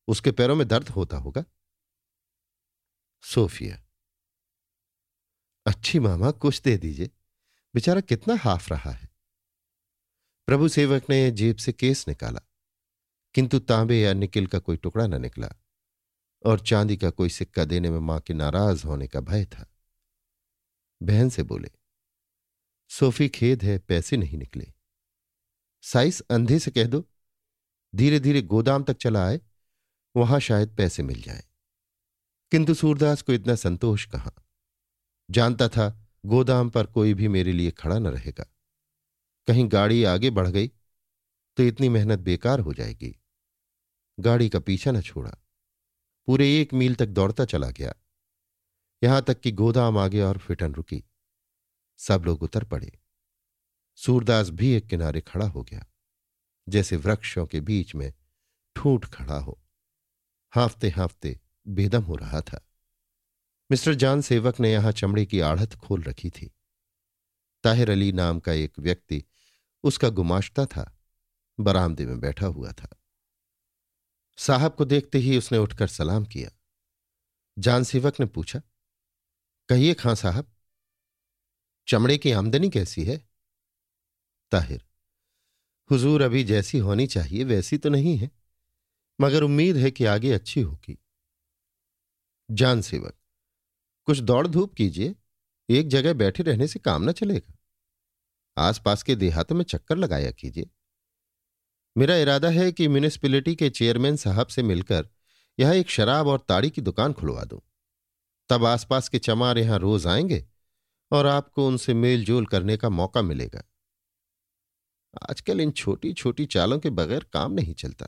उसके 0.08 0.32
पैरों 0.32 0.56
में 0.56 0.68
दर्द 0.68 0.90
होता 0.90 1.18
होगा? 1.18 1.44
सोफिया, 3.24 3.86
अच्छी 5.66 6.00
मामा, 6.00 6.32
कुछ 6.32 6.62
दे 6.62 6.78
दीजिए। 6.78 7.10
बेचारा 7.76 8.02
कितना 8.02 8.36
हाफ़ 8.36 8.74
रहा 8.74 8.92
है। 8.92 9.10
प्रभु 10.46 10.68
सेवक 10.68 11.04
ने 11.10 11.32
जेब 11.32 11.56
से 11.56 11.74
केस 11.74 12.08
निकाला। 12.08 12.49
किंतु 13.34 13.60
तांबे 13.60 14.02
या 14.02 14.14
निकिल 14.14 14.48
का 14.48 14.60
कोई 14.60 14.78
टुकड़ा 14.78 15.08
न 15.08 15.22
निकला, 15.22 15.50
और 16.46 16.60
चांदी 16.60 16.98
का 16.98 17.10
कोई 17.10 17.30
सिक्का 17.30 17.66
देने 17.66 17.90
में 17.90 18.00
माँ 18.00 18.20
के 18.20 18.34
नाराज़ 18.34 18.88
होने 18.88 19.08
का 19.08 19.20
भय 19.20 19.46
था। 19.46 19.72
बहन 21.04 21.30
से 21.30 21.44
बोले, 21.44 21.72
सोफी 22.90 23.30
खेद 23.30 23.64
है, 23.64 23.80
पैसे 23.80 24.18
नहीं 24.18 24.38
निकले। 24.38 24.68
साइस 25.82 26.22
अंधे 26.22 26.60
से 26.60 26.72
कह 26.72 26.84
दो। 26.84 27.10
धीरे 27.96 28.20
धीरे 28.20 28.42
गोदाम 28.42 28.84
तक 28.84 28.94
चला 28.94 29.28
आए, 29.28 29.42
वहाँ 30.16 30.40
शायद 30.40 30.76
पैसे 30.76 31.04
मिल 31.04 31.22
जाए। 31.22 31.44
किंतु 32.52 32.74
सूरदास 32.74 33.22
को 33.22 33.34
इतना 33.34 33.56
संतोष 33.56 34.06
कहा? 34.06 34.32
जानता 35.32 35.68
था, 35.70 36.08
गोदाम 36.26 36.70
पर 36.70 36.86
कोई 36.86 37.14
भी 37.14 37.28
मेरे 37.28 37.52
लिए 37.52 37.72
खड़ा 37.72 38.00
न 38.00 38.08
रहेगा। 38.08 38.46
कहीं 39.48 39.72
गाड़ी 39.72 40.04
आगे 40.04 40.30
बढ़ 40.30 40.48
गई 40.48 40.68
तो 41.58 41.64
इतनी 41.64 41.90
मेहनत 41.90 42.20
बेकार 42.20 42.60
हो 42.60 42.74
जाएगी। 42.74 43.19
गाड़ी 44.20 44.50
का 44.50 44.60
पीछा 44.60 44.92
न 44.92 45.02
छोड़ा। 45.02 45.32
पूरे 46.28 46.62
एक 46.62 46.74
मील 46.74 46.96
तक 46.96 47.08
दौड़ता 47.08 47.46
चला 47.46 47.70
गया। 47.70 47.94
यहाँ 49.02 49.22
तक 49.22 49.40
कि 49.40 49.52
गोदाम 49.52 49.98
आ 49.98 50.08
गया 50.08 50.28
और 50.28 50.38
फिटन 50.38 50.74
रुकी। 50.74 51.04
सब 52.00 52.24
लोग 52.26 52.44
उतर 52.44 52.64
पड़े। 52.64 52.92
सूरदास 53.98 54.50
भी 54.50 54.72
एक 54.72 54.88
किनारे 54.88 55.22
खड़ा 55.22 55.48
हो 55.48 55.64
गया, 55.64 55.86
जैसे 56.68 56.96
वृक्षों 56.96 57.46
के 57.46 57.62
बीच 57.62 57.96
में 57.96 58.12
ठूठ 58.76 59.06
खड़ा 59.06 59.38
हो। 59.40 59.60
हाफते 60.54 60.90
हाफते 60.90 61.40
बेदम 61.68 62.04
हो 62.04 62.16
रहा 62.16 62.42
था। 62.42 62.66
मिस्टर 63.72 63.94
जान 63.94 64.22
सेवक 64.22 64.60
ने 64.60 64.72
यहाँ 64.72 64.92
चमड़े 64.92 65.26
की 65.26 65.40
आढ़त 65.40 65.76
खोल 65.76 66.04
रखी 66.04 66.30
थी। 66.30 66.52
ताहिर 67.64 67.92
अली 67.92 68.12
नाम 68.12 68.40
का 68.40 68.54
एक 68.54 68.80
व्यक्ति 68.80 69.24
उसका 69.84 70.10
गुमाश्ता 70.10 70.66
था, 70.66 70.98
बरामदे 71.60 72.06
में 72.06 72.20
बैठा 72.20 72.48
हुआ 72.48 72.72
था। 72.72 72.96
साहब 74.40 74.76
को 74.76 74.86
देखते 74.86 75.18
ही 75.18 75.38
उसने 75.38 75.58
उठकर 75.58 75.88
सलाम 75.88 76.26
किया। 76.26 76.50
जान 77.58 77.84
सेवक 77.84 78.20
ने 78.20 78.26
पूछा, 78.26 78.62
कहिए 79.70 79.94
खां 79.94 80.16
साहब, 80.16 80.52
चमड़े 81.88 82.18
की 82.18 82.32
आमदनी 82.32 82.70
कैसी 82.70 83.04
है? 83.04 83.18
ताहिर, 84.52 84.86
हुजूर 85.90 86.22
अभी 86.22 86.44
जैसी 86.44 86.78
होनी 86.78 87.08
चाहिए, 87.08 87.44
वैसी 87.44 87.78
तो 87.78 87.90
नहीं 87.90 88.18
है, 88.18 88.32
मगर 89.22 89.44
उम्मीद 89.44 89.78
है 89.78 89.92
कि 89.92 90.06
आगे 90.06 90.34
अच्छी 90.34 90.62
होगी। 90.62 90.98
जान 92.52 92.82
सेवक, 92.82 93.16
कुछ 94.06 94.20
दौड़ 94.20 94.48
धूप 94.48 94.74
कीजिए, 94.74 95.16
एक 95.70 95.88
जगह 95.88 96.14
बैठे 96.14 96.44
रहने 96.44 96.68
से 96.68 96.80
काम 96.80 97.10
न 97.10 97.12
चलेगा। 97.12 97.58
आसपास 98.58 99.04
के 99.04 99.16
देहातों 99.16 99.56
में 99.56 99.64
चक्कर 99.64 99.98
लगाया 99.98 100.32
कीजिए। 100.32 100.70
मेरा 102.00 102.16
इरादा 102.16 102.50
है 102.50 102.72
कि 102.72 102.88
म्यूनिसपिलिटी 102.88 103.56
के 103.56 103.70
चेयरमैन 103.70 104.16
साहब 104.16 104.48
से 104.48 104.64
मिलकर 104.64 105.08
यहाँ 105.60 105.74
एक 105.74 105.90
शराब 105.90 106.28
और 106.28 106.40
ताड़ी 106.40 106.70
की 106.70 106.82
दुकान 106.82 107.14
खुलवा 107.14 107.44
दूँ। 107.44 107.60
तब 108.50 108.66
आसपास 108.66 109.10
के 109.10 109.20
चमार 109.20 109.58
यहाँ 109.58 109.80
रोज 109.80 110.08
आएँगे 110.08 110.46
और 111.12 111.26
आपको 111.26 111.68
उनसे 111.68 111.94
मेल 111.94 112.26
जोल 112.26 112.46
करने 112.46 112.78
का 112.78 112.90
मौका 112.90 113.22
मिलेगा। 113.22 113.64
आजकल 115.30 115.62
इन 115.62 115.72
छोटी 115.72 116.14
छोटी 116.14 116.46
चालों 116.46 116.80
के 116.80 116.90
बगैर 116.90 117.26
काम 117.34 117.52
नहीं 117.52 117.74
चलता। 117.74 118.08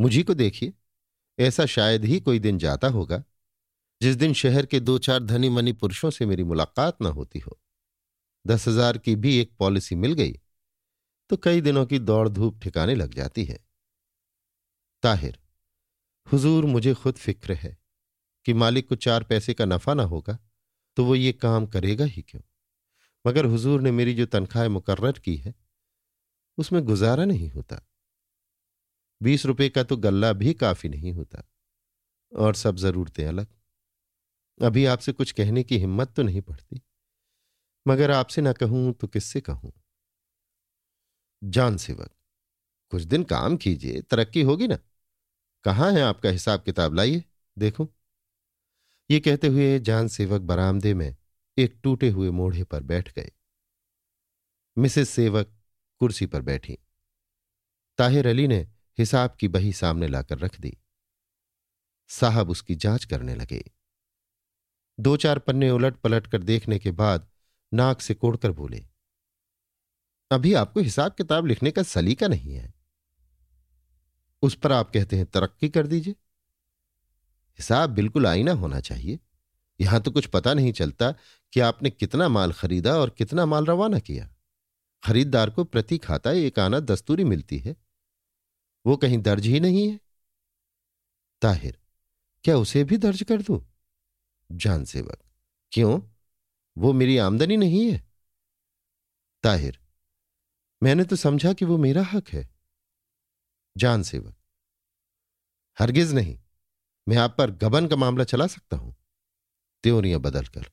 मुझी 0.00 0.22
को 0.22 0.34
देखिए, 0.34 0.72
ऐसा 1.38 1.66
शायद 1.66 2.04
ही 2.04 2.20
कोई 2.20 2.38
दिन 2.38 2.58
जाता 2.58 2.88
होगा, 2.88 3.22
जिस 4.02 4.16
दिन 4.16 4.32
शहर 4.32 4.66
के 4.66 4.80
दो 4.80 4.98
चार 4.98 5.20
धनी 5.20 5.48
मनी 5.48 5.72
पुरुषों 5.72 6.10
से 6.10 6.26
मेरी 6.26 6.44
मुलाकात 6.44 7.02
ना 7.02 7.08
होती 7.08 7.38
हो। 7.38 7.60
दस 8.46 8.68
हज़ार 8.68 8.98
की 8.98 9.16
भी 9.16 9.38
एक 9.38 9.56
पॉलिसी 9.58 9.94
मिल 9.94 10.12
गई 10.12 10.40
तो 11.30 11.36
कई 11.36 11.60
दिनों 11.60 11.84
की 11.86 11.98
दौड़ 12.00 12.28
धूप 12.28 12.60
ठिकाने 12.62 12.94
लग 12.94 13.14
जाती 13.14 13.44
है। 13.44 13.58
ताहिर, 15.02 15.38
हुजूर 16.26 16.64
मुझे 16.66 16.94
खुद 16.94 17.14
फ़िक्र 17.16 17.54
है 17.54 17.76
कि 18.46 18.52
मालिक 18.54 18.88
को 18.88 18.94
चार 18.96 19.24
पैसे 19.24 19.54
का 19.54 19.64
नफा 19.64 19.94
ना 19.94 20.02
होगा 20.04 20.38
तो 20.96 21.04
वो 21.04 21.14
ये 21.14 21.32
काम 21.34 21.66
करेगा 21.66 22.04
ही 22.06 22.22
क्यों? 22.22 22.42
मगर 23.24 23.44
हुजूर 23.44 23.80
ने 23.80 23.90
मेरी 23.90 24.14
जो 24.14 24.26
तनख्वाह 24.26 24.68
मुकर्र 24.68 25.12
की 25.14 25.36
है, 25.36 25.54
उसमें 26.58 26.82
गुजारा 26.84 27.24
नहीं 27.24 27.50
होता। 27.50 27.80
बीस 29.20 29.46
रुपए 29.46 29.68
का 29.68 29.82
तो 29.82 29.96
गल्ला 29.96 30.32
भी 30.34 30.52
काफ़ी 30.54 30.88
नहीं 30.88 31.12
होता, 31.12 31.42
और 32.32 32.54
सब 32.54 32.76
जरूरतें 32.76 33.24
अलग। 33.26 33.46
अभी 34.60 34.84
आपसे 34.86 35.12
कुछ 35.12 35.32
कहने 35.32 35.62
की 35.62 35.78
हिम्मत 35.78 36.12
तो 36.16 36.22
नहीं 36.22 36.40
पड़ती, 36.42 36.80
मगर 37.86 38.10
आपसे 38.10 38.42
ना 38.42 38.52
कहूँ 38.54 38.92
तो 38.92 39.06
किससे 39.06 39.40
कहूँ? 39.40 39.72
जान 41.44 41.76
सेवक 41.76 42.10
कुछ 42.90 43.02
दिन 43.02 43.24
काम 43.24 43.56
कीजिए, 43.56 44.00
तरक्की 44.00 44.42
होगी 44.42 44.68
ना। 44.68 44.78
कहाँ 45.64 45.92
है 45.92 46.02
आपका 46.02 46.28
हिसाब 46.28 46.62
किताब? 46.62 46.94
लाइए, 46.94 47.24
देखो। 47.58 47.92
ये 49.10 49.20
कहते 49.20 49.46
हुए 49.46 49.80
जान 49.80 50.08
सेवक 50.08 50.40
बरामदे 50.40 50.94
में 50.94 51.16
एक 51.58 51.80
टूटे 51.82 52.10
हुए 52.10 52.30
मोढ़े 52.30 52.64
पर 52.64 52.82
बैठ 52.82 53.14
गए। 53.14 53.30
मिसेस 54.78 55.10
सेवक 55.10 55.54
कुर्सी 55.98 56.26
पर 56.26 56.42
बैठी। 56.42 56.78
ताहिर 57.98 58.26
अली 58.26 58.46
ने 58.46 58.68
हिसाब 58.98 59.36
की 59.40 59.48
बही 59.48 59.72
सामने 59.72 60.08
लाकर 60.08 60.38
रख 60.38 60.60
दी। 60.60 60.78
साहब 62.08 62.50
उसकी 62.50 62.74
जाँच 62.74 63.04
करने 63.04 63.34
लगे। 63.34 63.72
दो 65.00 65.16
चार 65.16 65.38
पन्ने 65.38 65.70
उलट 65.70 65.96
पलट 65.96 66.26
कर 66.26 66.42
देखने 66.42 66.78
के 66.78 66.90
बाद 66.90 67.30
नाक 67.74 68.00
से 68.00 68.14
कोड़कर 68.14 68.52
बोले 68.52 68.86
अभी 70.30 70.54
आपको 70.54 70.80
हिसाब 70.80 71.12
किताब 71.12 71.46
लिखने 71.46 71.70
का 71.70 71.82
सलीका 71.82 72.28
नहीं 72.28 72.54
है। 72.54 72.74
उस 74.42 74.54
पर 74.54 74.72
आप 74.72 74.90
कहते 74.90 75.16
हैं, 75.16 75.26
तरक्की 75.26 75.68
कर 75.68 75.86
दीजिए। 75.86 76.12
हिसाब 77.58 77.90
बिल्कुल 77.90 78.26
आईना 78.26 78.52
होना 78.52 78.80
चाहिए। 78.80 79.18
यहाँ 79.80 80.00
तो 80.00 80.10
कुछ 80.10 80.26
पता 80.26 80.54
नहीं 80.54 80.72
चलता 80.72 81.12
कि 81.52 81.60
आपने 81.60 81.90
कितना 81.90 82.28
माल 82.28 82.52
खरीदा 82.52 82.96
और 82.98 83.10
कितना 83.10 83.46
माल 83.46 83.66
रवाना 83.66 83.98
किया। 83.98 84.28
खरीददार 85.04 85.50
को 85.50 85.64
प्रति 85.64 85.98
खाता 85.98 86.30
एक 86.30 86.58
आना 86.58 86.80
दस्तूरी 86.80 87.24
मिलती 87.24 87.58
है। 87.58 87.76
वो 88.86 88.96
कहीं 88.96 89.18
दर्ज 89.18 89.46
ही 89.46 89.60
नहीं 89.60 89.88
है। 89.90 90.00
ताहिर, 91.42 91.78
क्या 92.44 92.56
उसे 92.56 92.84
भी 92.84 92.96
दर्ज 92.96 93.22
कर 93.22 93.42
दू? 93.42 93.66
जान 94.52 94.84
सेवक 94.84 95.18
क्यों? 95.72 96.00
वो 96.78 96.92
मेरी 96.92 97.18
आमदनी 97.18 97.56
नहीं 97.56 97.92
है। 97.92 98.04
ताहिर 99.42 99.78
मैंने 100.82 101.04
तो 101.04 101.16
समझा 101.16 101.52
कि 101.52 101.64
वो 101.64 101.76
मेरा 101.78 102.02
हक 102.04 102.28
है। 102.28 102.48
जान 103.76 104.02
सेवक 104.02 104.34
हरगिज 105.78 106.12
नहीं, 106.14 106.38
मैं 107.08 107.16
आप 107.16 107.34
पर 107.38 107.50
गबन 107.50 107.86
का 107.86 107.96
मामला 107.96 108.24
चला 108.24 108.46
सकता 108.46 108.76
हूँ। 108.76 108.94
त्योरियाँ 109.84 110.20
बदलकर। 110.20 110.70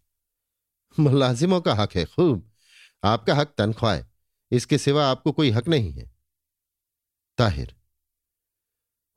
मुलाजिमों 0.97 1.61
का 1.61 1.73
हक 1.73 1.95
है, 1.95 2.05
खूब। 2.05 2.51
आपका 3.03 3.35
हक 3.35 3.53
तनख्वाह 3.57 4.01
इसके 4.51 4.77
सिवा 4.77 5.05
आपको 5.07 5.31
कोई 5.31 5.49
हक 5.51 5.67
नहीं 5.67 5.91
है। 5.91 6.11
ताहिर, 7.37 7.75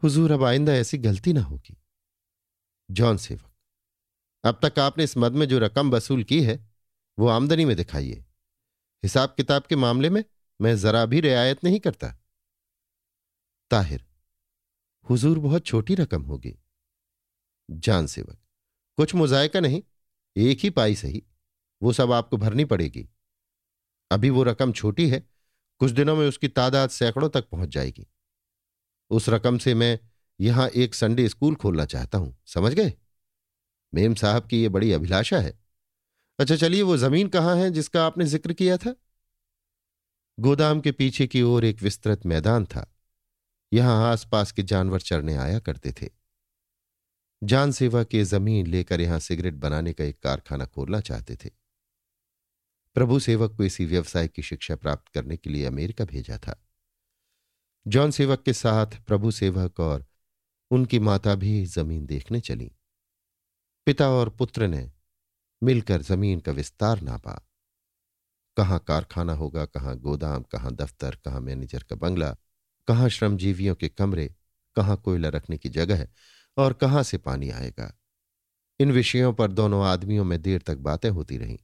हुजूर, 0.02 0.32
अब 0.32 0.44
आइंदा 0.44 0.72
ऐसी 0.72 0.98
गलती 0.98 1.32
ना 1.32 1.42
होगी। 1.42 1.76
जॉन 2.90 3.16
सेवक 3.16 3.52
अब 4.44 4.60
तक 4.64 4.78
आपने 4.78 5.04
इस 5.04 5.16
मद 5.16 5.32
में 5.32 5.46
जो 5.48 5.58
रकम 5.58 5.90
वसूल 5.90 6.22
की 6.24 6.42
है, 6.42 6.58
वो 7.18 7.28
आमदनी 7.28 7.64
में 7.64 7.76
दिखाइए। 7.76 8.24
हिसाब 9.02 9.34
किताब 9.36 9.62
के 9.62 9.76
मामले 9.76 10.10
में 10.10 10.24
मैं 10.60 10.76
जरा 10.76 11.06
भी 11.06 11.20
रियायत 11.20 11.64
नहीं 11.64 11.80
करता। 11.80 12.08
ताहिर, 13.70 14.04
हुजूर 15.10 15.38
बहुत 15.38 15.66
छोटी 15.66 15.94
रकम 15.94 16.22
होगी। 16.22 16.58
जान 17.70 18.06
सेवक, 18.06 18.38
कुछ 18.96 19.14
मुजायका 19.14 19.60
नहीं, 19.60 19.82
एक 20.36 20.58
ही 20.58 20.70
पाई 20.70 20.94
सही, 20.94 21.22
वो 21.82 21.92
सब 21.92 22.12
आपको 22.12 22.36
भरनी 22.36 22.64
पड़ेगी। 22.64 23.08
अभी 24.10 24.30
वो 24.30 24.42
रकम 24.42 24.72
छोटी 24.72 25.08
है, 25.08 25.24
कुछ 25.78 25.90
दिनों 25.90 26.16
में 26.16 26.28
उसकी 26.28 26.48
तादाद 26.48 26.90
सैकड़ों 26.90 27.28
तक 27.28 27.48
पहुँच 27.48 27.68
जाएगी। 27.68 28.06
उस 29.10 29.28
रकम 29.28 29.58
से 29.58 29.74
मैं 29.74 29.98
यहाँ 30.40 30.68
एक 30.68 30.94
संडे 30.94 31.28
स्कूल 31.28 31.54
खोलना 31.54 31.84
चाहता 31.84 32.18
हूँ, 32.18 32.36
समझ 32.46 32.72
गए? 32.72 32.92
मेम 33.94 34.14
साहब 34.14 34.46
की 34.46 34.62
यह 34.62 34.68
बड़ी 34.68 34.92
अभिलाषा 34.92 35.38
है। 35.38 35.58
अच्छा 36.38 36.56
चलिए 36.56 36.82
वो 36.82 36.96
ज़मीन 36.96 37.28
कहाँ 37.28 37.56
है 37.56 37.70
जिसका 37.70 38.06
आपने 38.06 38.24
ज़िक्र 38.24 38.52
किया 38.52 38.76
था? 38.76 38.94
गोदाम 40.40 40.80
के 40.80 40.92
पीछे 40.92 41.26
की 41.26 41.42
ओर 41.42 41.64
एक 41.64 41.82
विस्तृत 41.82 42.26
मैदान 42.26 42.66
था। 42.66 42.94
यहाँ 43.72 44.12
आसपास 44.12 44.52
के 44.52 44.62
जानवर 44.62 45.00
चरने 45.00 45.34
आया 45.34 45.58
करते 45.58 45.92
थे। 45.92 46.10
जान 47.42 47.72
सेवा 47.72 48.04
के 48.04 48.24
ज़मीन 48.24 48.66
लेकर 48.66 49.00
यहाँ 49.00 49.18
सिगरेट 49.18 49.54
बनाने 49.54 49.92
का 49.92 50.04
एक 50.04 50.18
कारखाना 50.18 50.66
खोलना 50.66 51.00
चाहते 51.00 51.36
थे। 51.36 51.50
प्रभु 52.94 53.20
सेवक 53.20 53.56
को 53.56 53.64
इसी 53.64 53.84
व्यवसाय 53.84 54.28
की 54.28 54.42
शिक्षा 54.42 54.76
प्राप्त 54.76 55.08
करने 55.08 55.36
के 55.36 55.50
लिए 55.50 55.64
अमेरिका 55.64 56.04
भेजा 56.04 56.38
था। 56.38 56.64
जॉन 57.86 58.10
सेवक 58.10 58.42
के 58.42 58.52
साथ 58.52 58.86
प्रभु 58.86 59.30
सेवक 59.30 59.80
और 59.80 60.06
उनकी 60.70 60.98
माता 60.98 61.34
भी 61.34 61.64
ज़मीन 61.64 62.06
देखने 62.06 62.40
चली। 62.40 62.72
पिता 63.86 64.10
और 64.10 64.28
पुत्र 64.28 64.66
ने 64.66 64.92
मिलकर 65.62 66.02
ज़मीन 66.02 66.40
का 66.40 66.52
विस्तार 66.52 67.00
नापा। 67.00 67.48
कहाँ 68.56 68.78
कारखाना 68.88 69.32
होगा, 69.32 69.64
कहाँ 69.64 69.96
गोदाम, 69.96 70.42
कहाँ 70.42 70.74
दफ्तर, 70.74 71.16
कहाँ 71.16 71.40
मैनेजर 71.40 71.82
का 71.82 71.96
बंगला, 71.96 72.36
कहाँ 72.88 73.08
श्रमजीवियों 73.08 73.74
के 73.74 73.88
कमरे, 73.88 74.34
कहाँ 74.76 74.96
कोयला 74.96 75.28
रखने 75.28 75.58
की 75.58 75.68
जगह 75.68 76.06
और 76.56 76.72
कहाँ 76.72 77.02
से 77.02 77.18
पानी 77.18 77.50
आएगा। 77.50 77.92
इन 78.80 78.92
विषयों 78.92 79.32
पर 79.32 79.52
दोनों 79.52 79.84
आदमियों 79.86 80.24
में 80.24 80.40
देर 80.42 80.62
तक 80.62 80.76
बातें 80.78 81.08
होती 81.10 81.36
रहीं। 81.36 81.58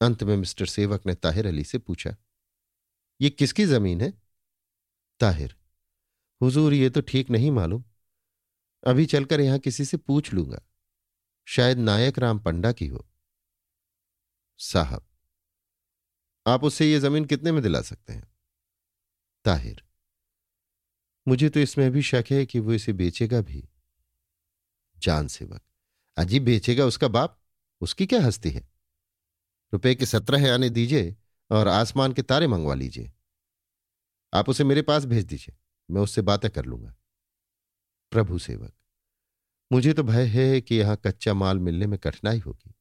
अंत 0.00 0.22
में 0.22 0.36
मिस्टर 0.36 0.66
सेवक 0.66 1.06
ने 1.06 1.14
ताहिर 1.14 1.46
अली 1.46 1.64
से 1.64 1.78
पूछा, 1.78 2.14
ये 3.20 3.30
किसकी 3.30 3.64
ज़मीन 3.64 4.00
है? 4.00 4.12
ताहिर, 5.20 5.56
हुजूर, 6.40 6.74
ये 6.74 6.90
तो 6.90 7.00
ठीक 7.00 7.30
नहीं 7.30 7.50
मालूम। 7.50 7.84
अभी 8.82 9.06
चलकर 9.06 9.40
यहाँ 9.40 9.58
किसी 9.58 9.84
से 9.84 9.96
पूछ 9.96 10.32
लूँगा। 10.34 10.62
शायद 11.48 11.78
नायक 11.78 12.18
राम 12.18 12.38
पंडा 12.38 12.72
की 12.72 12.86
हो। 12.86 13.06
साहब 14.60 15.07
आप 16.48 16.64
उससे 16.64 16.90
ये 16.92 16.98
ज़मीन 17.00 17.24
कितने 17.24 17.52
में 17.52 17.62
दिला 17.62 17.80
सकते 17.82 18.12
हैं? 18.12 18.26
ताहिर। 19.44 19.82
मुझे 21.28 21.48
तो 21.48 21.60
इसमें 21.60 21.90
भी 21.90 22.02
शक 22.02 22.24
है 22.30 22.44
कि 22.46 22.58
वो 22.58 22.72
इसे 22.72 22.92
बेचेगा 22.92 23.40
भी। 23.40 23.68
जान 24.98 25.28
सेवक 25.28 25.62
अजीब 26.16 26.44
बेचेगा 26.44 26.84
उसका 26.84 27.08
बाप? 27.08 27.38
उसकी 27.80 28.06
क्या 28.06 28.20
हस्ती 28.22 28.50
है? 28.50 28.68
रुपए 29.72 29.94
के 29.94 30.06
सत्रह 30.06 30.52
आने 30.54 30.70
दीजिए 30.70 31.16
और 31.50 31.68
आसमान 31.68 32.12
के 32.12 32.22
तारे 32.22 32.46
मंगवा 32.46 32.74
लीजिए। 32.74 33.12
आप 34.32 34.48
उसे 34.48 34.64
मेरे 34.64 34.82
पास 34.82 35.04
भेज 35.04 35.24
दीजिए, 35.24 35.56
मैं 35.90 36.02
उससे 36.02 36.22
बातें 36.22 36.50
कर 36.50 36.64
लूँगा। 36.64 36.94
प्रभु 38.12 38.38
सेवक, 38.38 38.72
मुझे 39.72 39.92
तो 39.92 40.02
भय 40.02 40.26
है 40.26 40.60
कि 40.60 40.74
यहाँ 40.74 40.96
कच्चा 41.06 41.34
माल 41.34 41.58
मिलने 41.58 41.86
में 41.86 41.98
कठिनाई 41.98 42.38
होगी। 42.38 42.74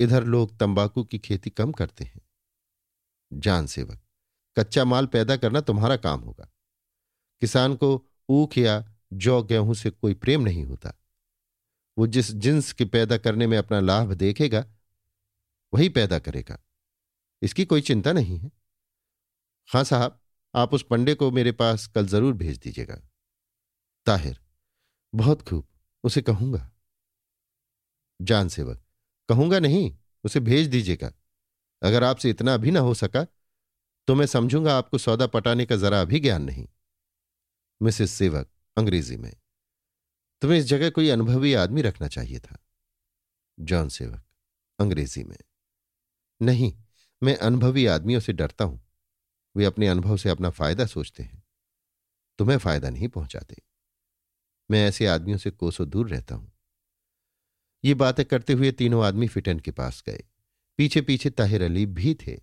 इधर 0.00 0.24
लोग 0.24 0.58
तंबाकू 0.58 1.04
की 1.04 1.18
खेती 1.18 1.50
कम 1.50 1.72
करते 1.72 2.04
हैं। 2.04 2.20
जान 3.32 3.66
सेवक। 3.66 4.00
कच्चा 4.58 4.84
माल 4.84 5.06
पैदा 5.06 5.36
करना 5.36 5.60
तुम्हारा 5.60 5.96
काम 5.96 6.20
होगा। 6.20 6.52
किसान 7.40 7.76
को 7.76 8.08
ऊख 8.28 8.58
या 8.58 8.94
जौ 9.12 9.42
गेहूँ 9.42 9.74
से 9.74 9.90
कोई 9.90 10.14
प्रेम 10.14 10.42
नहीं 10.42 10.64
होता। 10.64 10.92
वो 11.98 12.06
जिस 12.06 12.30
जिन्स 12.32 12.72
के 12.72 12.84
पैदा 12.84 13.18
करने 13.18 13.46
में 13.46 13.58
अपना 13.58 13.80
लाभ 13.80 14.12
देखेगा, 14.12 14.66
वही 15.74 15.88
पैदा 15.88 16.18
करेगा। 16.18 16.58
इसकी 17.42 17.64
कोई 17.64 17.80
चिंता 17.80 18.12
नहीं 18.12 18.38
है। 18.38 18.50
खां 19.72 19.84
साहब, 19.84 20.20
आप 20.54 20.74
उस 20.74 20.82
पंडे 20.90 21.14
को 21.14 21.30
मेरे 21.30 21.52
पास 21.52 21.86
कल 21.86 22.06
ज़रूर 22.06 22.34
भेज 22.34 22.58
दीजिएगा। 22.58 22.96
ताहिर, 24.06 24.40
बहुत 25.14 25.42
खूब, 25.42 25.68
उसे 26.04 26.22
कहूँगा। 26.22 26.70
जान 28.20 28.48
सेवक, 28.48 28.82
कहूँगा 29.28 29.58
नहीं, 29.58 29.98
उसे 30.24 30.40
भेज 30.40 30.66
दीजिएगा। 30.66 31.12
अगर 31.82 32.04
आपसे 32.04 32.30
इतना 32.30 32.56
भी 32.56 32.70
ना 32.70 32.80
हो 32.80 32.94
सका 32.94 33.26
तो 34.08 34.14
मैं 34.14 34.26
समझूँगा 34.26 34.76
आपको 34.78 34.98
सौदा 34.98 35.26
पटाने 35.26 35.66
का 35.66 35.76
जरा 35.76 36.04
भी 36.04 36.20
ज्ञान 36.20 36.42
नहीं। 36.42 36.66
मिसेस 37.80 38.10
सेवक, 38.10 38.48
अंग्रेज़ी 38.76 39.16
में, 39.16 39.32
तुम्हें 40.42 40.58
इस 40.58 40.64
जगह 40.64 40.90
कोई 40.90 41.08
अनुभवी 41.08 41.52
आदमी 41.54 41.82
रखना 41.82 42.08
चाहिए 42.08 42.38
था। 42.38 42.58
जॉन 43.58 43.88
सेवक, 43.88 44.22
अंग्रेज़ी 44.78 45.24
में, 45.24 45.36
नहीं, 46.40 46.72
मैं 47.22 47.36
अनुभवी 47.36 47.86
आदमियों 47.86 48.20
से 48.20 48.32
डरता 48.32 48.64
हूँ। 48.64 48.80
वे 49.56 49.64
अपने 49.64 49.88
अनुभव 49.88 50.16
से 50.16 50.30
अपना 50.30 50.50
फ़ायदा 50.50 50.86
सोचते 50.86 51.22
हैं। 51.22 51.42
तुम्हें 52.38 52.58
फ़ायदा 52.58 52.90
नहीं 52.90 53.08
पहुंचाते। 53.08 53.62
मैं 54.70 54.86
ऐसे 54.88 55.06
आदमियों 55.06 55.38
से 55.38 55.50
कोसों 55.50 55.88
दूर 55.88 56.08
रहता 56.08 56.34
हूँ। 56.34 56.52
ये 57.84 57.94
बातें 57.94 58.24
करते 58.26 58.52
हुए 58.52 58.72
तीनों 58.72 59.04
आदमी 59.04 59.28
फिटन 59.28 59.60
के 59.60 59.70
पास 59.70 60.02
गए। 60.06 60.24
पीछे 60.78 61.00
पीछे 61.00 61.30
ताहिर 61.30 61.62
अली 61.62 61.86
भी 61.86 62.14
थे। 62.14 62.38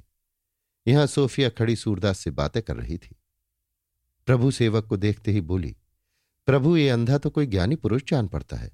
यहाँ 0.87 1.07
सोफिया 1.07 1.49
खड़ी 1.49 1.75
सूरदास 1.75 2.19
से 2.19 2.31
बातें 2.31 2.61
कर 2.63 2.75
रही 2.75 2.97
थी। 2.97 3.15
प्रभु 4.27 4.51
सेवक 4.51 4.85
को 4.85 4.97
देखते 4.97 5.31
ही 5.31 5.41
बोली, 5.41 5.75
प्रभु, 6.45 6.77
ये 6.77 6.89
अंधा 6.89 7.17
तो 7.17 7.29
कोई 7.29 7.45
ज्ञानी 7.45 7.75
पुरुष 7.75 8.03
जान 8.07 8.27
पड़ता 8.27 8.57
है। 8.57 8.71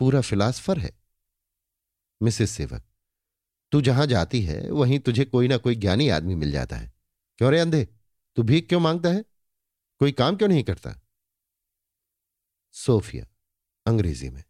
पूरा 0.00 0.20
फिलासफर 0.20 0.78
है। 0.78 0.98
मिसेस 2.22 2.50
सेवक, 2.50 2.82
तू 3.72 3.80
जहाँ 3.80 4.06
जाती 4.06 4.42
है, 4.42 4.70
वहीं 4.70 4.98
तुझे 4.98 5.24
कोई 5.24 5.48
ना 5.48 5.56
कोई 5.56 5.74
ज्ञानी 5.74 6.08
आदमी 6.08 6.34
मिल 6.34 6.52
जाता 6.52 6.76
है। 6.76 6.92
क्यों 7.38 7.50
रे 7.52 7.60
अंधे? 7.60 7.88
तू 8.36 8.42
भीख 8.42 8.68
क्यों 8.68 8.80
माँगता 8.80 9.08
है? 9.08 9.24
कोई 9.98 10.12
काम 10.12 10.36
क्यों 10.36 10.48
नहीं 10.48 10.64
करता? 10.64 11.00
सोफिया, 12.72 13.26
अंग्रेज़ी 13.86 14.30
में, 14.30 14.44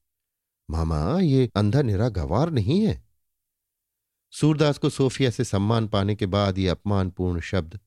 मामा, 0.70 1.20
ये 1.20 1.50
अंधा 1.56 1.82
निरा 1.82 2.08
गवार 2.08 2.50
नहीं 2.50 2.86
है। 2.86 3.05
सूरदास 4.30 4.78
को 4.78 4.90
सोफिया 4.90 5.30
से 5.30 5.44
सम्मान 5.44 5.88
पाने 5.88 6.14
के 6.14 6.26
बाद 6.26 6.58
ये 6.58 6.68
अपमानपूर्ण 6.68 7.40
शब्द 7.40 7.80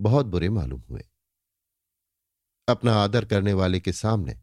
बहुत 0.00 0.26
बुरे 0.26 0.48
मालूम 0.48 0.82
हुए। 0.90 1.04
अपना 2.68 2.94
आदर 2.94 3.24
करने 3.24 3.52
वाले 3.52 3.80
के 3.80 3.92
सामने 3.92 4.40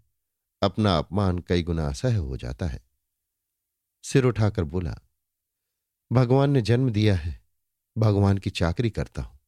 अपना 0.63 0.98
अपमान 0.98 1.39
कई 1.39 1.63
गुना 1.63 1.88
असह्य 1.88 2.15
हो 2.15 2.38
जाता 2.38 2.65
है। 2.65 2.86
सिर 4.04 4.25
उठाकर 4.25 4.63
बोला, 4.63 5.00
भगवान 6.12 6.50
ने 6.50 6.62
जन्म 6.62 6.89
दिया 6.89 7.15
है, 7.15 7.46
भगवान 7.98 8.38
की 8.38 8.50
चाकरी 8.50 8.89
करता 8.89 9.22
हूँ। 9.22 9.39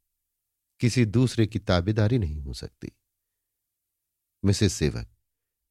किसी 0.79 1.05
दूसरे 1.05 1.48
की 1.48 1.59
ताबेदारी 1.59 2.18
नहीं 2.18 2.42
हो 2.42 2.53
सकती। 2.53 2.92
मिसेस 4.46 4.74
सेवक, 4.74 5.07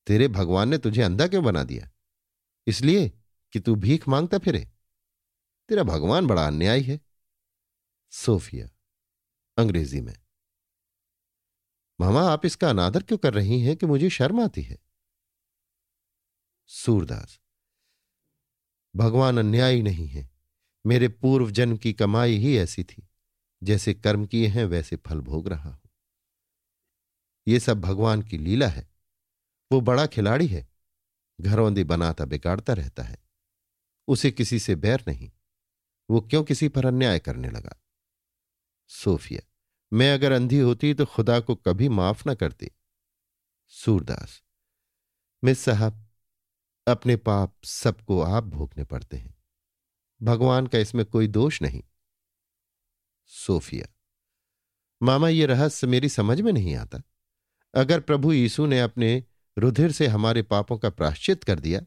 तेरे 0.07 0.29
भगवान 0.29 0.69
ने 0.69 0.79
तुझे 0.79 1.03
अंधा 1.03 1.29
क्यों 1.29 1.45
बना 1.45 1.64
दिया? 1.64 1.91
इसलिए 2.67 3.09
कि 3.53 3.61
तू 3.61 3.75
भीख 3.75 4.09
माँगता 4.09 4.38
फिरे। 4.38 4.76
तेरा 5.69 5.83
भगवान 5.83 6.27
बड़ा 6.27 6.47
अन्यायी 6.47 6.83
है। 6.83 7.01
सोफिया, 8.11 8.69
अंग्रेज़ी 9.59 10.01
में। 10.01 10.17
मामा, 12.01 12.23
आप 12.23 12.47
इसका 12.47 12.71
अनादर 12.71 13.03
क्यों 13.03 13.19
कर 13.19 13.35
रही 13.35 13.61
हैं 13.61 13.77
कि 13.77 13.87
मुझे 13.87 14.11
शर्म 14.11 14.41
आती 14.41 14.63
है? 14.63 14.79
सूरदास, 16.67 17.41
भगवान 18.97 19.39
अन्यायी 19.39 19.83
नहीं 19.83 20.07
है। 20.09 20.31
मेरे 20.87 21.09
पूर्व 21.09 21.51
जन्म 21.51 21.77
की 21.77 21.93
कमाई 21.93 22.37
ही 22.37 22.59
ऐसी 22.59 22.85
थी। 22.85 23.09
जैसे 23.63 23.95
कर्म 23.95 24.27
किए 24.27 24.47
हैं, 24.47 24.65
वैसे 24.65 24.97
फल 24.97 25.21
भोग 25.21 25.49
रहा 25.49 25.71
हूँ। 25.71 25.91
ये 27.49 27.61
सब 27.61 27.81
भगवान 27.81 28.23
की 28.23 28.39
लीला 28.39 28.69
है। 28.69 28.89
वो 29.73 29.81
बड़ा 29.81 30.07
खिलाड़ी 30.07 30.47
है। 30.47 30.69
घरौंदी 31.41 31.85
बनाता 31.85 32.25
बिगाड़ता 32.25 32.73
रहता 32.73 33.03
है। 33.03 33.19
उसे 34.09 34.31
किसी 34.31 34.59
से 34.59 34.75
बैर 34.75 35.05
नहीं। 35.09 35.33
वो 36.11 36.21
क्यों 36.21 36.42
किसी 36.45 36.69
पर 36.69 36.87
अन्याय 36.87 37.19
करने 37.19 37.51
लगा? 37.51 37.83
सोफिया, 38.88 39.40
मैं 39.92 40.12
अगर 40.14 40.33
अंधी 40.33 40.59
होती 40.59 40.95
तो 40.95 41.07
खुदा 41.07 41.40
को 41.40 41.55
कभी 41.57 41.88
माफ़ 41.88 42.23
ना 42.27 42.35
करती। 42.35 42.71
सूरदास, 43.69 44.42
मिस 45.45 45.59
साहब, 45.59 46.07
अपने 46.87 47.16
पाप 47.16 47.57
सबको 47.64 48.21
आप 48.21 48.45
भोगने 48.45 48.85
पड़ते 48.85 49.16
हैं। 49.16 49.35
भगवान 50.23 50.66
का 50.66 50.79
इसमें 50.79 51.05
कोई 51.05 51.29
दोष 51.29 51.62
नहीं। 51.62 51.83
सोफिया, 53.27 53.87
मामा, 55.03 55.29
ये 55.29 55.47
रहस्य 55.47 55.87
मेरी 55.87 56.09
समझ 56.09 56.40
में 56.40 56.53
नहीं 56.53 56.77
आता। 56.77 57.03
अगर 57.75 58.01
प्रभु 58.01 58.33
यीशु 58.33 58.66
ने 58.66 58.81
अपने 58.81 59.25
रुधिर 59.59 59.92
से 59.92 60.07
हमारे 60.07 60.42
पापों 60.42 60.79
का 60.79 60.90
प्राश्चित 60.90 61.45
कर 61.45 61.61
दिया 61.61 61.81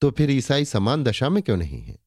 तो 0.00 0.10
फिर 0.10 0.30
ईसाई 0.30 0.64
समान 0.64 1.04
दशा 1.04 1.28
में 1.28 1.42
क्यों 1.42 1.56
नहीं 1.56 1.82
है? 1.82 2.03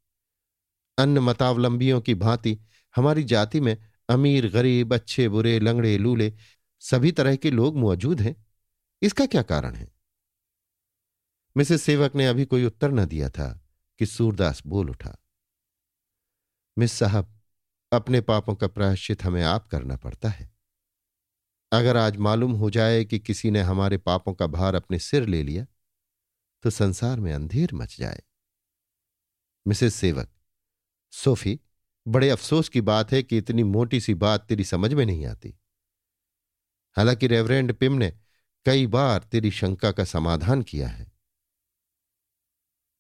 अन्य 0.98 1.20
मतावलंबियों 1.20 2.02
की 2.02 2.16
भांति 2.16 2.58
हमारी 2.96 3.24
जाति 3.24 3.60
में 3.60 3.78
अमीर, 4.10 4.50
गरीब, 4.52 4.94
अच्छे, 4.94 5.30
बुरे, 5.30 5.60
लंगड़े, 5.60 5.98
लूले 5.98 6.34
सभी 6.80 7.12
तरह 7.12 7.36
के 7.36 7.52
लोग 7.52 7.78
मौजूद 7.78 8.22
हैं। 8.22 8.36
इसका 9.02 9.26
क्या 9.26 9.42
कारण 9.42 9.76
है? 9.76 9.92
मिसेस 11.58 11.82
सेवक 11.82 12.16
ने 12.16 12.28
अभी 12.28 12.46
कोई 12.46 12.66
उत्तर 12.66 12.92
न 12.92 13.06
दिया 13.06 13.30
था 13.30 13.50
कि 14.00 14.06
सूरदास 14.06 14.62
बोल 14.66 14.90
उठा। 14.90 15.18
मिस 16.78 16.92
साहब, 16.92 17.42
अपने 17.92 18.22
पापों 18.22 18.56
का 18.56 18.68
प्रायश्चित 18.68 19.24
हमें 19.24 19.44
आप 19.44 19.68
करना 19.68 19.96
पड़ता 19.96 20.30
है। 20.30 20.52
अगर 21.72 21.98
आज 21.98 22.18
मालूम 22.18 22.52
हो 22.52 22.70
जाए 22.70 23.04
कि 23.06 23.20
किसी 23.20 23.52
ने 23.52 23.62
हमारे 23.62 23.98
पापों 23.98 24.34
का 24.34 24.48
भार 24.48 24.76
अपने 24.76 25.00
सिर 25.00 25.26
ले 25.26 25.44
लिया 25.44 25.66
तो 26.64 26.70
संसार 26.70 27.20
में 27.20 27.34
अंधेर 27.34 27.70
मच 27.74 27.98
जाए। 28.00 28.22
मिसेस 29.68 29.96
सेवक 29.96 30.30
सोफी, 31.18 31.60
बड़े 32.08 32.30
अफसोस 32.30 32.70
की 32.70 32.82
बात 32.82 33.12
है 33.12 33.24
कि 33.24 33.38
इतनी 33.38 33.64
मोटी 33.64 34.02
सी 34.02 34.14
बात 34.14 34.46
तेरी 34.46 34.64
समझ 34.64 34.94
में 34.94 35.06
नहीं 35.06 35.26
आती। 35.26 35.60
हालाँकि 36.98 37.28
रेवरेंड 37.28 37.74
पिम 37.74 37.94
ने 37.94 38.20
कई 38.66 38.88
बार 38.88 39.24
तेरी 39.24 39.52
शंका 39.52 39.92
का 39.92 40.04
समाधान 40.04 40.62
किया 40.62 40.88
है। 40.88 41.12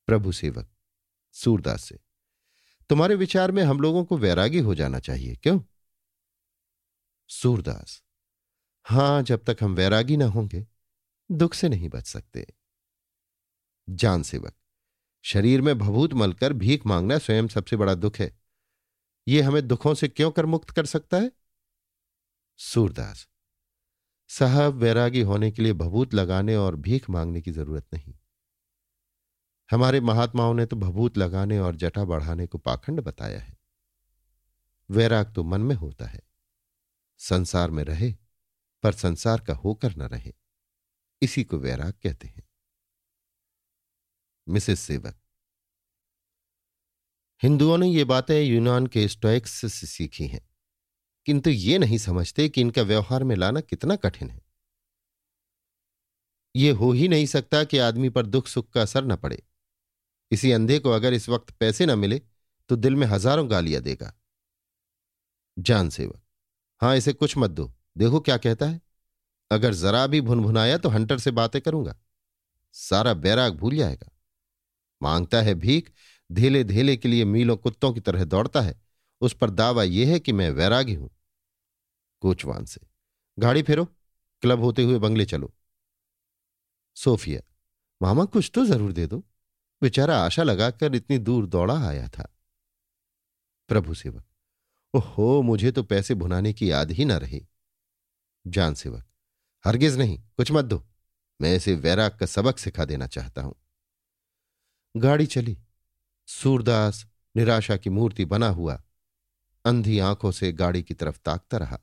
प्रभु 0.06 0.32
सेवक, 0.32 0.69
सूरदास 1.34 1.84
से, 1.84 1.99
तुम्हारे 2.89 3.15
विचार 3.15 3.51
में 3.51 3.63
हम 3.63 3.80
लोगों 3.80 4.06
को 4.06 4.17
वैरागी 4.17 4.60
हो 4.60 4.75
जाना 4.75 4.99
चाहिए, 4.99 5.36
क्यों? 5.36 5.60
सूरदास, 7.27 8.03
हाँ, 8.84 9.23
जब 9.23 9.43
तक 9.43 9.58
हम 9.62 9.75
वैरागी 9.75 10.17
ना 10.17 10.25
होंगे, 10.25 10.67
दुख 11.32 11.53
से 11.53 11.69
नहीं 11.69 11.89
बच 11.89 12.06
सकते। 12.06 12.47
जान 13.89 14.23
सेवक 14.23 14.53
शरीर 15.27 15.61
में 15.61 15.77
भभूत 15.77 16.13
मलकर 16.13 16.53
भीख 16.53 16.85
मांगना 16.85 17.17
स्वयं 17.17 17.47
सबसे 17.47 17.75
बड़ा 17.75 17.93
दुख 17.95 18.17
है। 18.17 18.39
यह 19.27 19.47
हमें 19.47 19.67
दुखों 19.67 19.93
से 19.93 20.07
क्यों 20.07 20.31
कर 20.31 20.45
मुक्त 20.45 20.69
कर 20.69 20.85
सकता 20.85 21.17
है? 21.17 21.31
सूरदास, 22.59 23.27
साहब 24.29 24.73
वैरागी 24.73 25.21
होने 25.21 25.51
के 25.51 25.61
लिए 25.61 25.73
भभूत 25.73 26.13
लगाने 26.13 26.55
और 26.55 26.75
भीख 26.75 27.09
मांगने 27.09 27.41
की 27.41 27.51
ज़रूरत 27.51 27.87
नहीं। 27.93 28.13
हमारे 29.71 29.99
महात्माओं 30.01 30.53
ने 30.53 30.65
तो 30.65 30.75
भभूत 30.75 31.17
लगाने 31.17 31.59
और 31.59 31.75
जटा 31.75 32.05
बढ़ाने 32.05 32.47
को 32.47 32.57
पाखंड 32.57 33.01
बताया 33.01 33.39
है। 33.39 33.57
वैराग 34.89 35.33
तो 35.33 35.43
मन 35.43 35.61
में 35.61 35.75
होता 35.75 36.05
है। 36.05 36.21
संसार 37.17 37.71
में 37.71 37.83
रहे, 37.83 38.13
पर 38.83 38.93
संसार 38.93 39.39
का 39.39 39.53
होकर 39.55 39.95
न 39.95 40.01
रहे। 40.01 40.33
इसी 41.21 41.43
को 41.43 41.57
वैराग 41.57 41.93
कहते 42.03 42.27
हैं। 42.27 42.46
मिसेस 44.47 44.79
सेवक 44.79 45.15
हिंदुओं 47.41 47.77
ने 47.77 47.88
ये 47.88 48.03
बातें 48.05 48.39
यूनान 48.41 48.88
के 48.88 49.07
स्टोइक्स 49.07 49.51
से 49.51 49.88
सीखी 49.88 50.27
हैं, 50.27 50.41
किंतु 51.27 51.49
ये 51.49 51.77
नहीं 51.77 51.97
समझते 51.99 52.47
कि 52.49 52.62
इनका 52.62 52.81
व्यवहार 52.83 53.23
में 53.23 53.36
लाना 53.36 53.62
कितना 53.62 53.95
कठिन 53.97 54.29
है। 54.29 54.41
ये 56.55 56.71
हो 56.71 56.91
ही 56.91 57.07
नहीं 57.07 57.25
सकता 57.27 57.63
कि 57.63 57.77
आदमी 57.79 58.10
पर 58.10 58.25
दुख 58.25 58.47
सुख 58.47 58.69
का 58.71 58.81
असर 58.81 59.05
न 59.05 59.15
पड़े। 59.17 59.41
इसी 60.31 60.51
अंधे 60.51 60.79
को 60.79 60.91
अगर 60.91 61.13
इस 61.13 61.29
वक्त 61.29 61.51
पैसे 61.51 61.86
न 61.86 61.97
मिले 61.99 62.21
तो 62.69 62.75
दिल 62.75 62.95
में 62.95 63.07
हज़ारों 63.07 63.49
गालियाँ 63.51 63.81
देगा। 63.83 64.13
जान 65.57 65.89
सेवक 65.89 66.21
हाँ, 66.81 66.95
इसे 66.95 67.13
कुछ 67.13 67.38
मत 67.38 67.49
दो। 67.51 67.71
देखो 67.97 68.19
क्या 68.19 68.38
कहता 68.39 68.65
है, 68.65 68.81
अगर 69.51 69.73
जरा 69.75 70.05
भी 70.07 70.21
भुनभुनाया 70.23 70.77
तो 70.77 70.89
हंटर 70.89 71.19
से 71.19 71.31
बातें 71.33 71.62
करूँगा। 71.62 71.95
सारा 72.75 73.13
बैराग 73.15 73.55
भूल 73.55 73.75
जाएगा। 73.75 74.12
माँगता 75.01 75.41
है 75.41 75.53
भीख 75.53 75.91
धीले 76.31 76.63
धेले 76.63 76.97
के 76.97 77.07
लिए 77.07 77.25
मीलों 77.25 77.57
कुत्तों 77.57 77.93
की 77.93 77.99
तरह 77.99 78.23
दौड़ता 78.23 78.62
है। 78.62 78.81
उस 79.21 79.33
पर 79.33 79.49
दावा 79.49 79.83
यह 79.83 80.12
है 80.12 80.19
कि 80.19 80.31
मैं 80.31 80.49
वैरागी 80.49 80.93
हूँ। 80.93 81.10
कोचवान 82.21 82.65
से, 82.65 82.81
गाड़ी 83.39 83.62
फेरो, 83.62 83.86
क्लब 84.43 84.60
होते 84.60 84.83
हुए 84.83 84.99
बंगले 84.99 85.25
चलो। 85.25 85.53
सोफिया, 86.95 87.41
मामा 88.01 88.25
कुछ 88.25 88.51
तो 88.53 88.65
ज़रूर 88.65 88.91
दे 88.91 89.07
दो। 89.07 89.23
बेचारा 89.81 90.17
आशा 90.17 90.43
लगाकर 90.43 90.95
इतनी 90.95 91.17
दूर 91.17 91.45
दौड़ा 91.45 91.77
आया 91.88 92.07
था। 92.07 92.33
प्रभु 93.69 93.93
सेवक, 93.93 94.23
ओहो, 94.93 95.41
मुझे 95.41 95.71
तो 95.71 95.83
पैसे 95.83 96.15
भुनाने 96.15 96.53
की 96.53 96.71
याद 96.71 96.91
ही 96.91 97.05
ना 97.05 97.17
रही। 97.17 97.47
जान 98.47 98.73
सेवक, 98.73 99.05
हरगिज 99.65 99.97
नहीं, 99.97 100.17
कुछ 100.38 100.51
मत 100.51 100.65
दो। 100.65 100.83
मैं 101.41 101.55
इसे 101.55 101.75
वैराग 101.75 102.17
का 102.19 102.25
सबक 102.25 102.57
सिखा 102.57 102.86
देना 102.86 103.07
चाहता 103.07 103.41
हूँ। 103.41 103.55
गाड़ी 104.99 105.25
चली। 105.25 105.57
सूरदास 106.27 107.05
निराशा 107.36 107.77
की 107.77 107.89
मूर्ति 107.89 108.25
बना 108.25 108.49
हुआ 108.49 108.83
अंधी 109.65 109.99
आँखों 109.99 110.31
से 110.31 110.51
गाड़ी 110.51 110.83
की 110.83 110.93
तरफ़ 110.93 111.19
ताकता 111.25 111.57
रहा। 111.57 111.79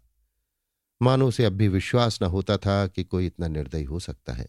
मानो 1.02 1.28
उसे 1.28 1.44
अब 1.44 1.52
भी 1.52 1.68
विश्वास 1.68 2.22
न 2.22 2.24
होता 2.24 2.56
था 2.56 2.86
कि 2.86 3.04
कोई 3.04 3.26
इतना 3.26 3.48
निर्दयी 3.48 3.84
हो 3.84 4.00
सकता 4.00 4.32
है। 4.32 4.48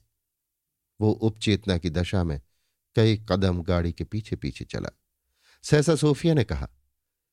वो 1.01 1.11
उपचेतना 1.11 1.77
की 1.77 1.89
दशा 1.89 2.23
में 2.23 2.41
कई 2.95 3.25
कदम 3.29 3.63
गाड़ी 3.63 3.91
के 3.93 4.03
पीछे 4.03 4.35
पीछे 4.35 4.65
चला। 4.65 4.89
सहसा 5.63 5.95
सोफिया 5.95 6.33
ने 6.33 6.43
कहा, 6.43 6.69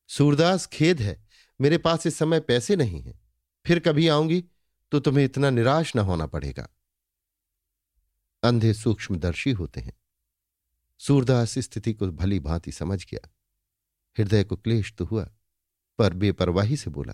सूरदास, 0.08 0.66
खेद 0.66 1.00
है, 1.00 1.28
मेरे 1.60 1.78
पास 1.78 2.06
इस 2.06 2.18
समय 2.18 2.40
पैसे 2.40 2.76
नहीं 2.76 3.02
हैं। 3.02 3.20
फिर 3.66 3.78
कभी 3.78 4.08
आऊँगी 4.08 4.44
तो 4.92 5.00
तुम्हें 5.00 5.24
इतना 5.24 5.50
निराश 5.50 5.96
न 5.96 5.98
होना 5.98 6.26
पड़ेगा। 6.26 6.68
अंधे 8.42 8.74
सूक्ष्मदर्शी 8.74 9.52
होते 9.52 9.80
हैं। 9.80 10.01
सूरदास 11.02 11.58
स्थिति 11.58 11.94
को 11.94 12.06
भली 12.06 12.40
भांति 12.40 12.72
समझ 12.72 13.06
गया। 13.06 13.28
हृदय 14.18 14.44
को 14.44 14.56
क्लेश 14.56 14.94
तो 14.94 15.04
हुआ, 15.04 15.30
पर 15.98 16.14
बेपरवाही 16.14 16.76
से 16.76 16.90
बोला, 16.90 17.12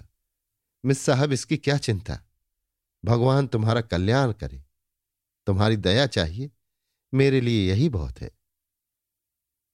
मिस 0.85 0.98
साहब, 0.98 1.33
इसकी 1.33 1.57
क्या 1.57 1.79
चिंता? 1.79 2.20
भगवान 3.05 3.46
तुम्हारा 3.46 3.81
कल्याण 3.81 4.33
करे। 4.33 4.64
तुम्हारी 5.46 5.77
दया 5.77 6.07
चाहिए। 6.07 6.51
मेरे 7.14 7.40
लिए 7.40 7.70
यही 7.70 7.88
बहुत 7.88 8.18
है। 8.18 8.31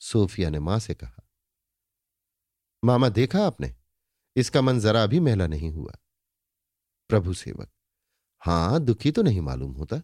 सोफिया 0.01 0.51
ने 0.51 0.59
माँ 0.59 0.79
से 0.79 0.95
कहा, 0.95 1.29
मामा 2.85 3.09
देखा 3.09 3.47
आपने? 3.47 3.77
इसका 4.37 4.63
मन 4.63 4.81
जरा 4.81 5.07
भी 5.07 5.21
मेला 5.21 5.47
नहीं 5.47 5.71
हुआ। 5.71 5.93
प्रभु 7.09 7.35
सेवक, 7.35 7.71
हाँ, 8.41 8.81
दुखी 8.81 9.13
तो 9.13 9.23
नहीं 9.23 9.41
मालूम 9.41 9.73
होता? 9.73 10.03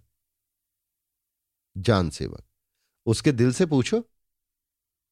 जान 1.76 2.10
सेवक 2.10 2.49
उसके 3.06 3.32
दिल 3.32 3.52
से 3.52 3.66
पूछो, 3.66 4.04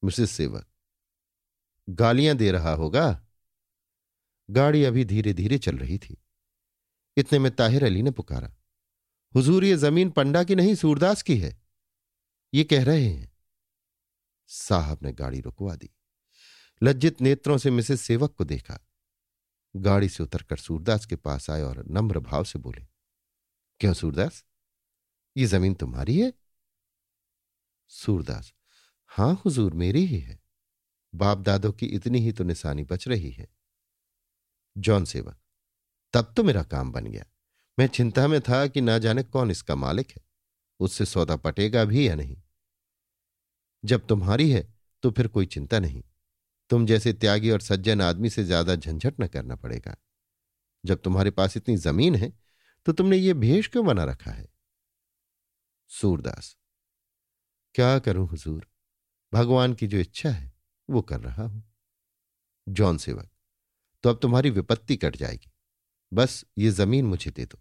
मिसेस 0.03 0.31
सेवक 0.31 0.65
गालियाँ 1.89 2.35
दे 2.35 2.51
रहा 2.51 2.73
होगा? 2.73 3.25
गाड़ी 4.49 4.83
अभी 4.83 5.05
धीरे 5.05 5.33
धीरे 5.33 5.57
चल 5.57 5.77
रही 5.77 5.97
थी। 5.97 6.17
इतने 7.17 7.39
में 7.39 7.51
ताहिर 7.55 7.83
अली 7.83 8.01
ने 8.01 8.11
पुकारा, 8.11 8.51
हुजूर, 9.35 9.65
ये 9.65 9.75
ज़मीन 9.75 10.09
पंडा 10.09 10.43
की 10.43 10.55
नहीं, 10.55 10.75
सूरदास 10.75 11.21
की 11.21 11.37
है। 11.37 11.57
ये 12.53 12.63
कह 12.63 12.83
रहे 12.83 13.05
हैं। 13.05 13.31
साहब 14.47 14.99
ने 15.03 15.11
गाड़ी 15.13 15.39
रुकवा 15.41 15.75
दी। 15.75 15.89
लज्जित 16.83 17.21
नेत्रों 17.21 17.57
से 17.57 17.71
मिसेस 17.71 18.01
सेवक 18.01 18.33
को 18.33 18.45
देखा। 18.45 18.79
गाड़ी 19.75 20.09
से 20.09 20.23
उतरकर 20.23 20.57
सूरदास 20.57 21.05
के 21.05 21.15
पास 21.15 21.49
आए 21.49 21.61
और 21.61 21.83
नम्र 21.87 22.19
भाव 22.19 22.43
से 22.43 22.59
बोले, 22.59 22.85
क्यों 23.79 23.93
सूरदास? 23.93 24.43
ये 25.37 25.45
ज़मीन 25.45 25.73
तुम्हारी 25.73 26.19
है? 26.19 26.33
सूरदास, 27.91 28.53
हाँ 29.11 29.33
हुजूर 29.45 29.73
मेरी 29.73 30.05
ही 30.05 30.19
है। 30.19 30.39
बाप 31.13 31.37
दादो 31.37 31.71
की 31.71 31.85
इतनी 31.85 32.19
ही 32.19 32.31
तो 32.31 32.43
निशानी 32.43 32.83
बच 32.83 33.07
रही 33.07 33.31
है। 33.31 33.47
जॉन 34.75 35.05
सेवक, 35.05 35.37
तब 36.13 36.33
तो 36.37 36.43
मेरा 36.43 36.63
काम 36.63 36.91
बन 36.91 37.05
गया। 37.05 37.25
मैं 37.77 37.87
चिंता 37.87 38.27
में 38.27 38.39
था 38.41 38.65
कि 38.67 38.81
ना 38.81 38.97
जाने 38.97 39.23
कौन 39.23 39.51
इसका 39.51 39.75
मालिक 39.75 40.11
है। 40.11 40.21
उससे 40.79 41.05
सौदा 41.05 41.35
पटेगा 41.35 41.83
भी 41.85 42.07
या 42.07 42.15
नहीं? 42.15 42.37
जब 43.83 44.05
तुम्हारी 44.07 44.49
है 44.51 44.67
तो 45.03 45.11
फिर 45.11 45.27
कोई 45.27 45.45
चिंता 45.45 45.79
नहीं। 45.79 46.03
तुम 46.69 46.85
जैसे 46.85 47.13
त्यागी 47.13 47.51
और 47.51 47.61
सज्जन 47.61 48.01
आदमी 48.01 48.29
से 48.29 48.43
ज़्यादा 48.43 48.75
झंझट 48.75 49.21
न 49.21 49.27
करना 49.27 49.55
पड़ेगा। 49.55 49.95
जब 50.83 51.01
तुम्हारे 51.01 51.31
पास 51.31 51.57
इतनी 51.57 51.75
ज़मीन 51.77 52.15
है 52.15 52.31
तो 52.85 52.91
तुमने 52.91 53.17
ये 53.17 53.33
भेष 53.35 53.67
क्यों 53.67 53.85
बना 53.85 54.03
रखा 54.03 54.31
है? 54.31 54.47
सूरदास 55.91 56.55
क्या 57.79 57.99
करूँ 57.99 58.27
हुजूर? 58.27 58.67
भगवान 59.33 59.73
की 59.73 59.87
जो 59.87 59.97
इच्छा 59.97 60.29
है, 60.29 60.51
वो 60.89 61.01
कर 61.01 61.19
रहा 61.19 61.43
हूँ। 61.43 61.63
जॉन 62.69 62.97
सेवक 62.97 63.29
तो 64.03 64.09
अब 64.09 64.19
तुम्हारी 64.21 64.49
विपत्ति 64.49 64.97
कट 64.97 65.15
जाएगी। 65.15 65.51
बस 66.13 66.45
ये 66.57 66.69
ज़मीन 66.69 67.05
मुझे 67.05 67.31
दे 67.31 67.45
दो। 67.45 67.59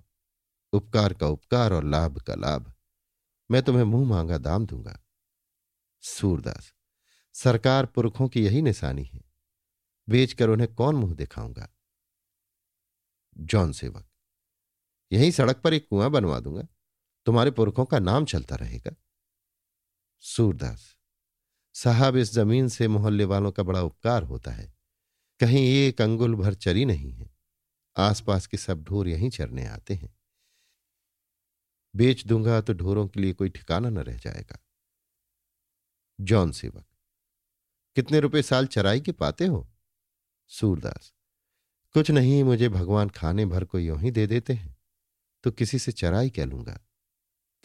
उपकार 0.72 1.14
का 1.14 1.26
उपकार 1.26 1.72
और 1.72 1.84
लाभ 1.84 2.18
का 2.18 2.34
लाभ। 2.34 2.72
मैं 3.50 3.62
तुम्हें 3.62 3.84
मुँह 3.84 4.08
मांगा 4.08 4.38
दाम 4.38 4.66
दूँगा। 4.66 5.06
सूरदास, 6.00 6.74
सरकार 7.34 7.86
पुरखों 7.86 8.28
की 8.28 8.44
यही 8.44 8.62
निशानी 8.62 9.04
है। 9.04 9.20
बेचकर 10.08 10.48
उन्हें 10.48 10.74
कौन 10.74 10.96
मुँह 10.96 11.14
दिखाऊँगा? 11.14 11.68
जॉन 13.38 13.72
सेवक, 13.72 14.08
यही 15.12 15.32
सड़क 15.32 15.56
पर 15.56 15.74
एक 15.74 15.88
कुआँ 15.88 16.10
बनवा 16.10 16.40
दूँगा। 16.40 16.66
तुम्हारे 17.26 17.50
पुरखों 17.50 17.84
का 17.84 17.98
नाम 17.98 18.24
चलता 18.24 18.56
रहेगा। 18.56 18.96
सूरदास, 20.24 20.80
साहब 21.74 22.16
इस 22.16 22.32
ज़मीन 22.32 22.68
से 22.68 22.88
मोहल्ले 22.88 23.24
वालों 23.24 23.52
का 23.52 23.62
बड़ा 23.62 23.82
उपकार 23.82 24.22
होता 24.22 24.50
है। 24.50 24.72
कहीं 25.40 25.64
एक 25.66 26.00
अंगुल 26.02 26.34
भर 26.34 26.54
चरी 26.54 26.84
नहीं 26.84 27.12
है। 27.12 27.30
आसपास 27.96 28.46
के 28.46 28.56
सब 28.56 28.82
ढोर 28.84 29.08
यहीं 29.08 29.30
चरने 29.30 29.66
आते 29.66 29.94
हैं। 29.94 30.14
बेच 31.94 32.26
दूँगा 32.26 32.60
तो 32.60 32.74
ढोरों 32.74 33.06
के 33.08 33.20
लिए 33.20 33.32
कोई 33.32 33.48
ठिकाना 33.48 33.90
न 33.90 33.98
रह 33.98 34.16
जाएगा। 34.16 34.58
जॉन 36.18 36.52
सेवक, 36.52 36.84
कितने 37.96 38.20
रुपए 38.20 38.42
साल 38.42 38.66
चराई 38.66 39.00
के 39.00 39.12
पाते 39.12 39.46
हो? 39.46 39.66
सूरदास, 40.50 41.12
कुछ 41.94 42.10
नहीं, 42.10 42.42
मुझे 42.44 42.68
भगवान 42.68 43.08
खाने 43.08 43.46
भर 43.46 43.64
को 43.64 43.78
यूँ 43.78 43.98
ही 44.00 44.10
दे 44.10 44.26
देते 44.26 44.52
हैं। 44.52 44.76
तो 45.44 45.50
किसी 45.50 45.78
से 45.78 45.92
चराई 45.92 46.30
कह 46.30 46.44
लूँगा? 46.44 46.78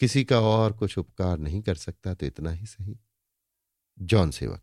किसी 0.04 0.24
का 0.24 0.40
और 0.40 0.72
कुछ 0.72 0.98
उपकार 0.98 1.38
नहीं 1.38 1.62
कर 1.62 1.74
सकता 1.74 2.14
तो 2.14 2.26
इतना 2.26 2.50
ही 2.50 2.66
सही। 2.66 2.98
जॉन 3.98 4.30
सेवक, 4.30 4.62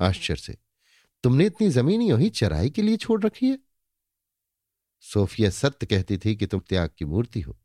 आश्चर्य 0.00 0.40
से, 0.40 0.56
तुमने 1.24 1.46
इतनी 1.46 1.68
ज़मीन 1.68 2.02
यूँ 2.02 2.18
ही 2.20 2.28
चराई 2.30 2.70
के 2.70 2.82
लिए 2.82 2.96
छोड़ 2.96 3.20
रखी 3.24 3.46
है? 3.46 3.58
सोफिया 5.00 5.50
सत्य 5.50 5.86
कहती 5.86 6.18
थी 6.18 6.36
कि 6.36 6.46
तुम 6.46 6.60
त्याग 6.60 6.90
की 6.98 7.04
मूर्ति 7.04 7.40
हो। 7.40 7.58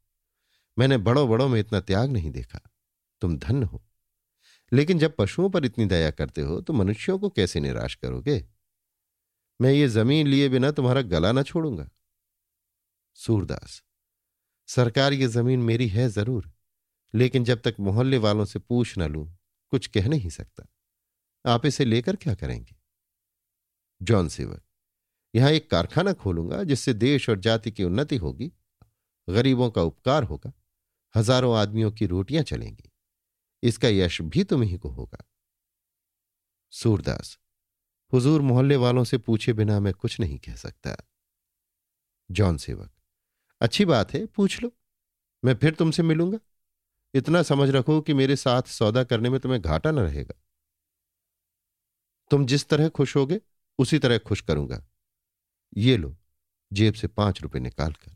मैंने 0.77 0.97
बड़ों 0.97 1.29
बड़ों 1.29 1.47
में 1.49 1.59
इतना 1.59 1.79
त्याग 1.79 2.12
नहीं 2.12 2.31
देखा। 2.31 2.59
तुम 3.21 3.38
धन्य 3.38 3.65
हो। 3.65 3.83
लेकिन 4.73 4.99
जब 4.99 5.15
पशुओं 5.15 5.49
पर 5.49 5.65
इतनी 5.65 5.86
दया 5.86 6.12
करते 6.12 6.41
हो 6.41 6.62
तो 6.62 6.73
मनुष्यों 6.73 7.19
को 7.19 7.29
कैसे 7.29 7.59
निराश 7.59 7.95
करोगे? 7.95 8.47
मैं 9.62 9.71
ये 9.71 9.88
ज़मीन 9.88 10.27
लिए 10.27 10.49
बिना 10.49 10.71
तुम्हारा 10.71 11.01
गला 11.01 11.31
ना 11.31 11.43
छोड़ूँगा। 11.43 11.89
सूरदास, 13.13 13.83
सरकार 14.67 15.13
ये 15.13 15.27
ज़मीन 15.27 15.59
मेरी 15.59 15.88
है 15.88 16.09
ज़रूर। 16.09 16.51
लेकिन 17.15 17.43
जब 17.43 17.62
तक 17.62 17.76
मोहल्ले 17.80 18.17
वालों 18.17 18.45
से 18.45 18.60
पूछ 18.60 18.97
न 18.97 19.08
लूँ, 19.08 19.38
कुछ 19.69 19.88
कह 19.88 20.08
नहीं 20.08 20.30
सकता। 20.30 20.65
आप 21.45 21.65
इसे 21.65 21.86
लेकर 21.86 22.15
क्या 22.15 22.36
करेंगे? 22.36 22.76
जॉन 24.02 24.28
सेवक 24.28 24.63
यहाँ 25.36 25.52
एक 25.52 25.69
कारखाना 25.71 26.13
खोलूँगा 26.13 26.63
जिससे 26.63 26.93
देश 26.93 27.30
और 27.30 27.39
जाति 27.39 27.71
की 27.71 27.84
उन्नति 27.84 28.17
होगी, 28.17 28.52
गरीबों 29.30 29.69
का 29.71 29.82
उपकार 29.82 30.23
होगा, 30.23 30.54
हज़ारों 31.15 31.58
आदमियों 31.58 31.91
की 31.91 32.06
रोटियाँ 32.06 32.43
चलेंगी। 32.43 32.91
इसका 33.63 33.88
यश 33.88 34.21
भी 34.21 34.43
तुम्ही 34.43 34.78
को 34.78 34.89
होगा। 34.89 35.23
सूरदास, 36.71 37.39
हुजूर 38.13 38.41
मोहल्ले 38.41 38.76
वालों 38.76 39.04
से 39.04 39.17
पूछे 39.17 39.54
बिना 39.54 39.80
मैं 39.80 39.93
कुछ 39.93 40.19
नहीं 40.19 40.39
कह 40.39 40.56
सकता। 40.56 40.95
जॉन 42.32 42.58
सेवक, 42.58 42.91
अच्छी 43.62 43.86
बात 43.86 44.13
है, 44.13 44.26
पूछ 44.26 44.63
लो। 44.63 44.71
मैं 45.45 45.56
फिर 45.56 45.76
तुमसे 45.76 46.04
मिलूँगा। 46.04 46.39
इतना 47.13 47.41
समझ 47.43 47.69
रखो 47.69 48.02
कि 48.02 48.13
मेरे 48.13 48.36
साथ 48.36 48.62
सौदा 48.62 49.04
करने 49.04 49.30
में 49.30 49.39
तुम्हें 49.39 49.62
घाटा 49.62 49.91
न 49.91 49.99
रहेगा। 49.99 50.36
तुम 52.32 52.45
जिस 52.45 52.67
तरह 52.69 52.89
खुश 52.89 53.15
होगे, 53.15 53.39
उसी 53.80 53.99
तरह 53.99 54.17
खुश 54.17 54.41
करूँगा। 54.41 54.86
ये 55.78 55.97
लो, 55.97 56.15
जेब 56.73 56.93
से 56.93 57.08
पाँच 57.08 57.41
रुपए 57.41 57.60
निकालकर 57.60 58.15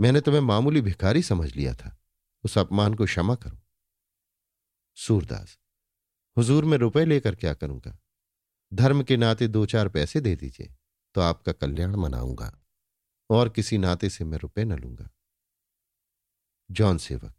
मैंने 0.00 0.20
तुम्हें 0.20 0.40
मामूली 0.40 0.80
भिखारी 0.80 1.22
समझ 1.22 1.54
लिया 1.54 1.74
था। 1.74 1.96
उस 2.44 2.58
अपमान 2.58 2.94
को 2.94 3.04
क्षमा 3.04 3.34
करो। 3.34 3.58
सूरदास, 4.96 5.58
हुजूर 6.36 6.64
में 6.64 6.76
रुपए 6.78 7.04
लेकर 7.04 7.34
क्या 7.34 7.54
करूँगा? 7.54 7.98
धर्म 8.72 9.02
के 9.02 9.16
नाते 9.16 9.48
दो 9.48 9.64
चार 9.66 9.88
पैसे 9.88 10.20
दे 10.20 10.34
दीजिए 10.36 10.74
तो 11.14 11.20
आपका 11.20 11.52
कल्याण 11.52 11.96
मनाऊँगा। 11.96 12.52
और 13.30 13.48
किसी 13.48 13.78
नाते 13.78 14.10
से 14.10 14.24
मैं 14.24 14.38
रुपए 14.38 14.64
न 14.64 14.78
लूँगा। 14.78 15.08
जॉन 16.70 16.98
सेवक 16.98 17.37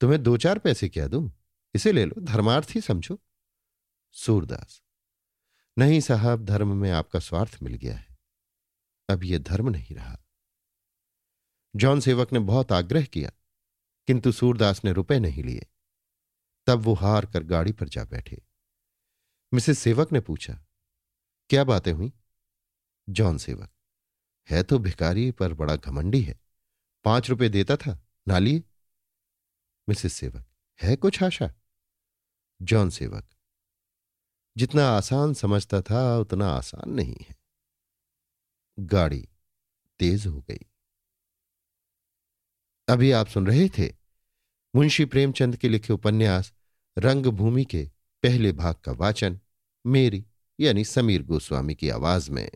तुम्हें 0.00 0.22
दो 0.22 0.36
चार 0.36 0.58
पैसे 0.58 0.88
क्या 0.88 1.06
दूँ? 1.08 1.30
इसे 1.74 1.92
ले 1.92 2.04
लो, 2.04 2.20
धर्मार्थ 2.20 2.68
ही 2.74 2.80
समझो। 2.80 3.18
सूरदास, 4.14 4.82
नहीं 5.76 6.00
साहब, 6.00 6.44
धर्म 6.44 6.76
में 6.76 6.90
आपका 6.90 7.18
स्वार्थ 7.18 7.58
मिल 7.62 7.74
गया 7.74 7.96
है। 7.96 8.16
अब 9.08 9.24
यह 9.24 9.38
धर्म 9.38 9.68
नहीं 9.68 9.96
रहा। 9.96 10.18
जॉन 11.74 12.00
सेवक 12.00 12.32
ने 12.32 12.38
बहुत 12.38 12.72
आग्रह 12.72 13.04
किया, 13.04 13.30
किंतु 14.08 14.32
सूरदास 14.32 14.84
ने 14.84 14.92
रुपए 14.92 15.18
नहीं 15.18 15.42
लिए। 15.44 15.66
तब 16.66 16.80
वो 16.80 16.94
हार 16.94 17.26
कर 17.26 17.42
गाड़ी 17.42 17.72
पर 17.72 17.88
जा 17.88 18.04
बैठे। 18.04 18.42
मिसेस 19.52 19.78
सेवक 19.78 20.12
ने 20.12 20.20
पूछा, 20.20 20.54
क्या 21.50 21.64
बातें 21.64 21.92
हुई? 21.92 22.12
जॉन 23.08 23.38
सेवक, 23.38 23.70
है 24.48 24.62
तो 24.62 24.78
भिकारी 24.78 25.30
पर 25.30 25.54
बड़ा 25.54 25.76
घमंडी 25.76 26.20
है। 26.22 26.40
पाँच 27.04 27.30
रुपए 27.30 27.48
देता 27.48 27.76
था, 27.76 27.98
ना 28.28 28.38
लिए? 28.38 28.62
मिसेस 29.88 30.12
सेवक। 30.12 30.46
है 30.82 30.96
कुछ 30.96 31.22
आशा? 31.22 31.54
जॉन 32.62 32.90
सेवक। 32.90 33.30
जितना 34.56 34.84
आसान 34.84 35.34
समझता 35.34 35.82
था, 35.82 36.18
उतना 36.18 36.48
आसान 36.48 36.90
नहीं 36.90 37.16
है। 37.20 37.36
गाड़ी 38.78 39.28
तेज 39.98 40.26
हो 40.26 40.40
गई। 40.40 40.58
अभी 42.88 43.12
आप 43.12 43.26
सुन 43.26 43.46
रहे 43.46 43.68
थे 43.68 43.96
मुंशी 44.76 45.04
प्रेमचंद 45.04 45.56
के 45.56 45.68
लिखे 45.68 45.92
उपन्यास, 45.92 46.52
रंगभूमि 46.98 47.64
के 47.64 47.90
पहले 48.22 48.52
भाग 48.52 48.74
का 48.74 48.92
वाचन, 48.92 49.40
मेरी 49.86 50.26
यानी 50.60 50.84
समीर 50.84 51.22
गोस्वामी 51.22 51.74
की 51.74 51.88
आवाज़ 51.88 52.30
में। 52.30 52.50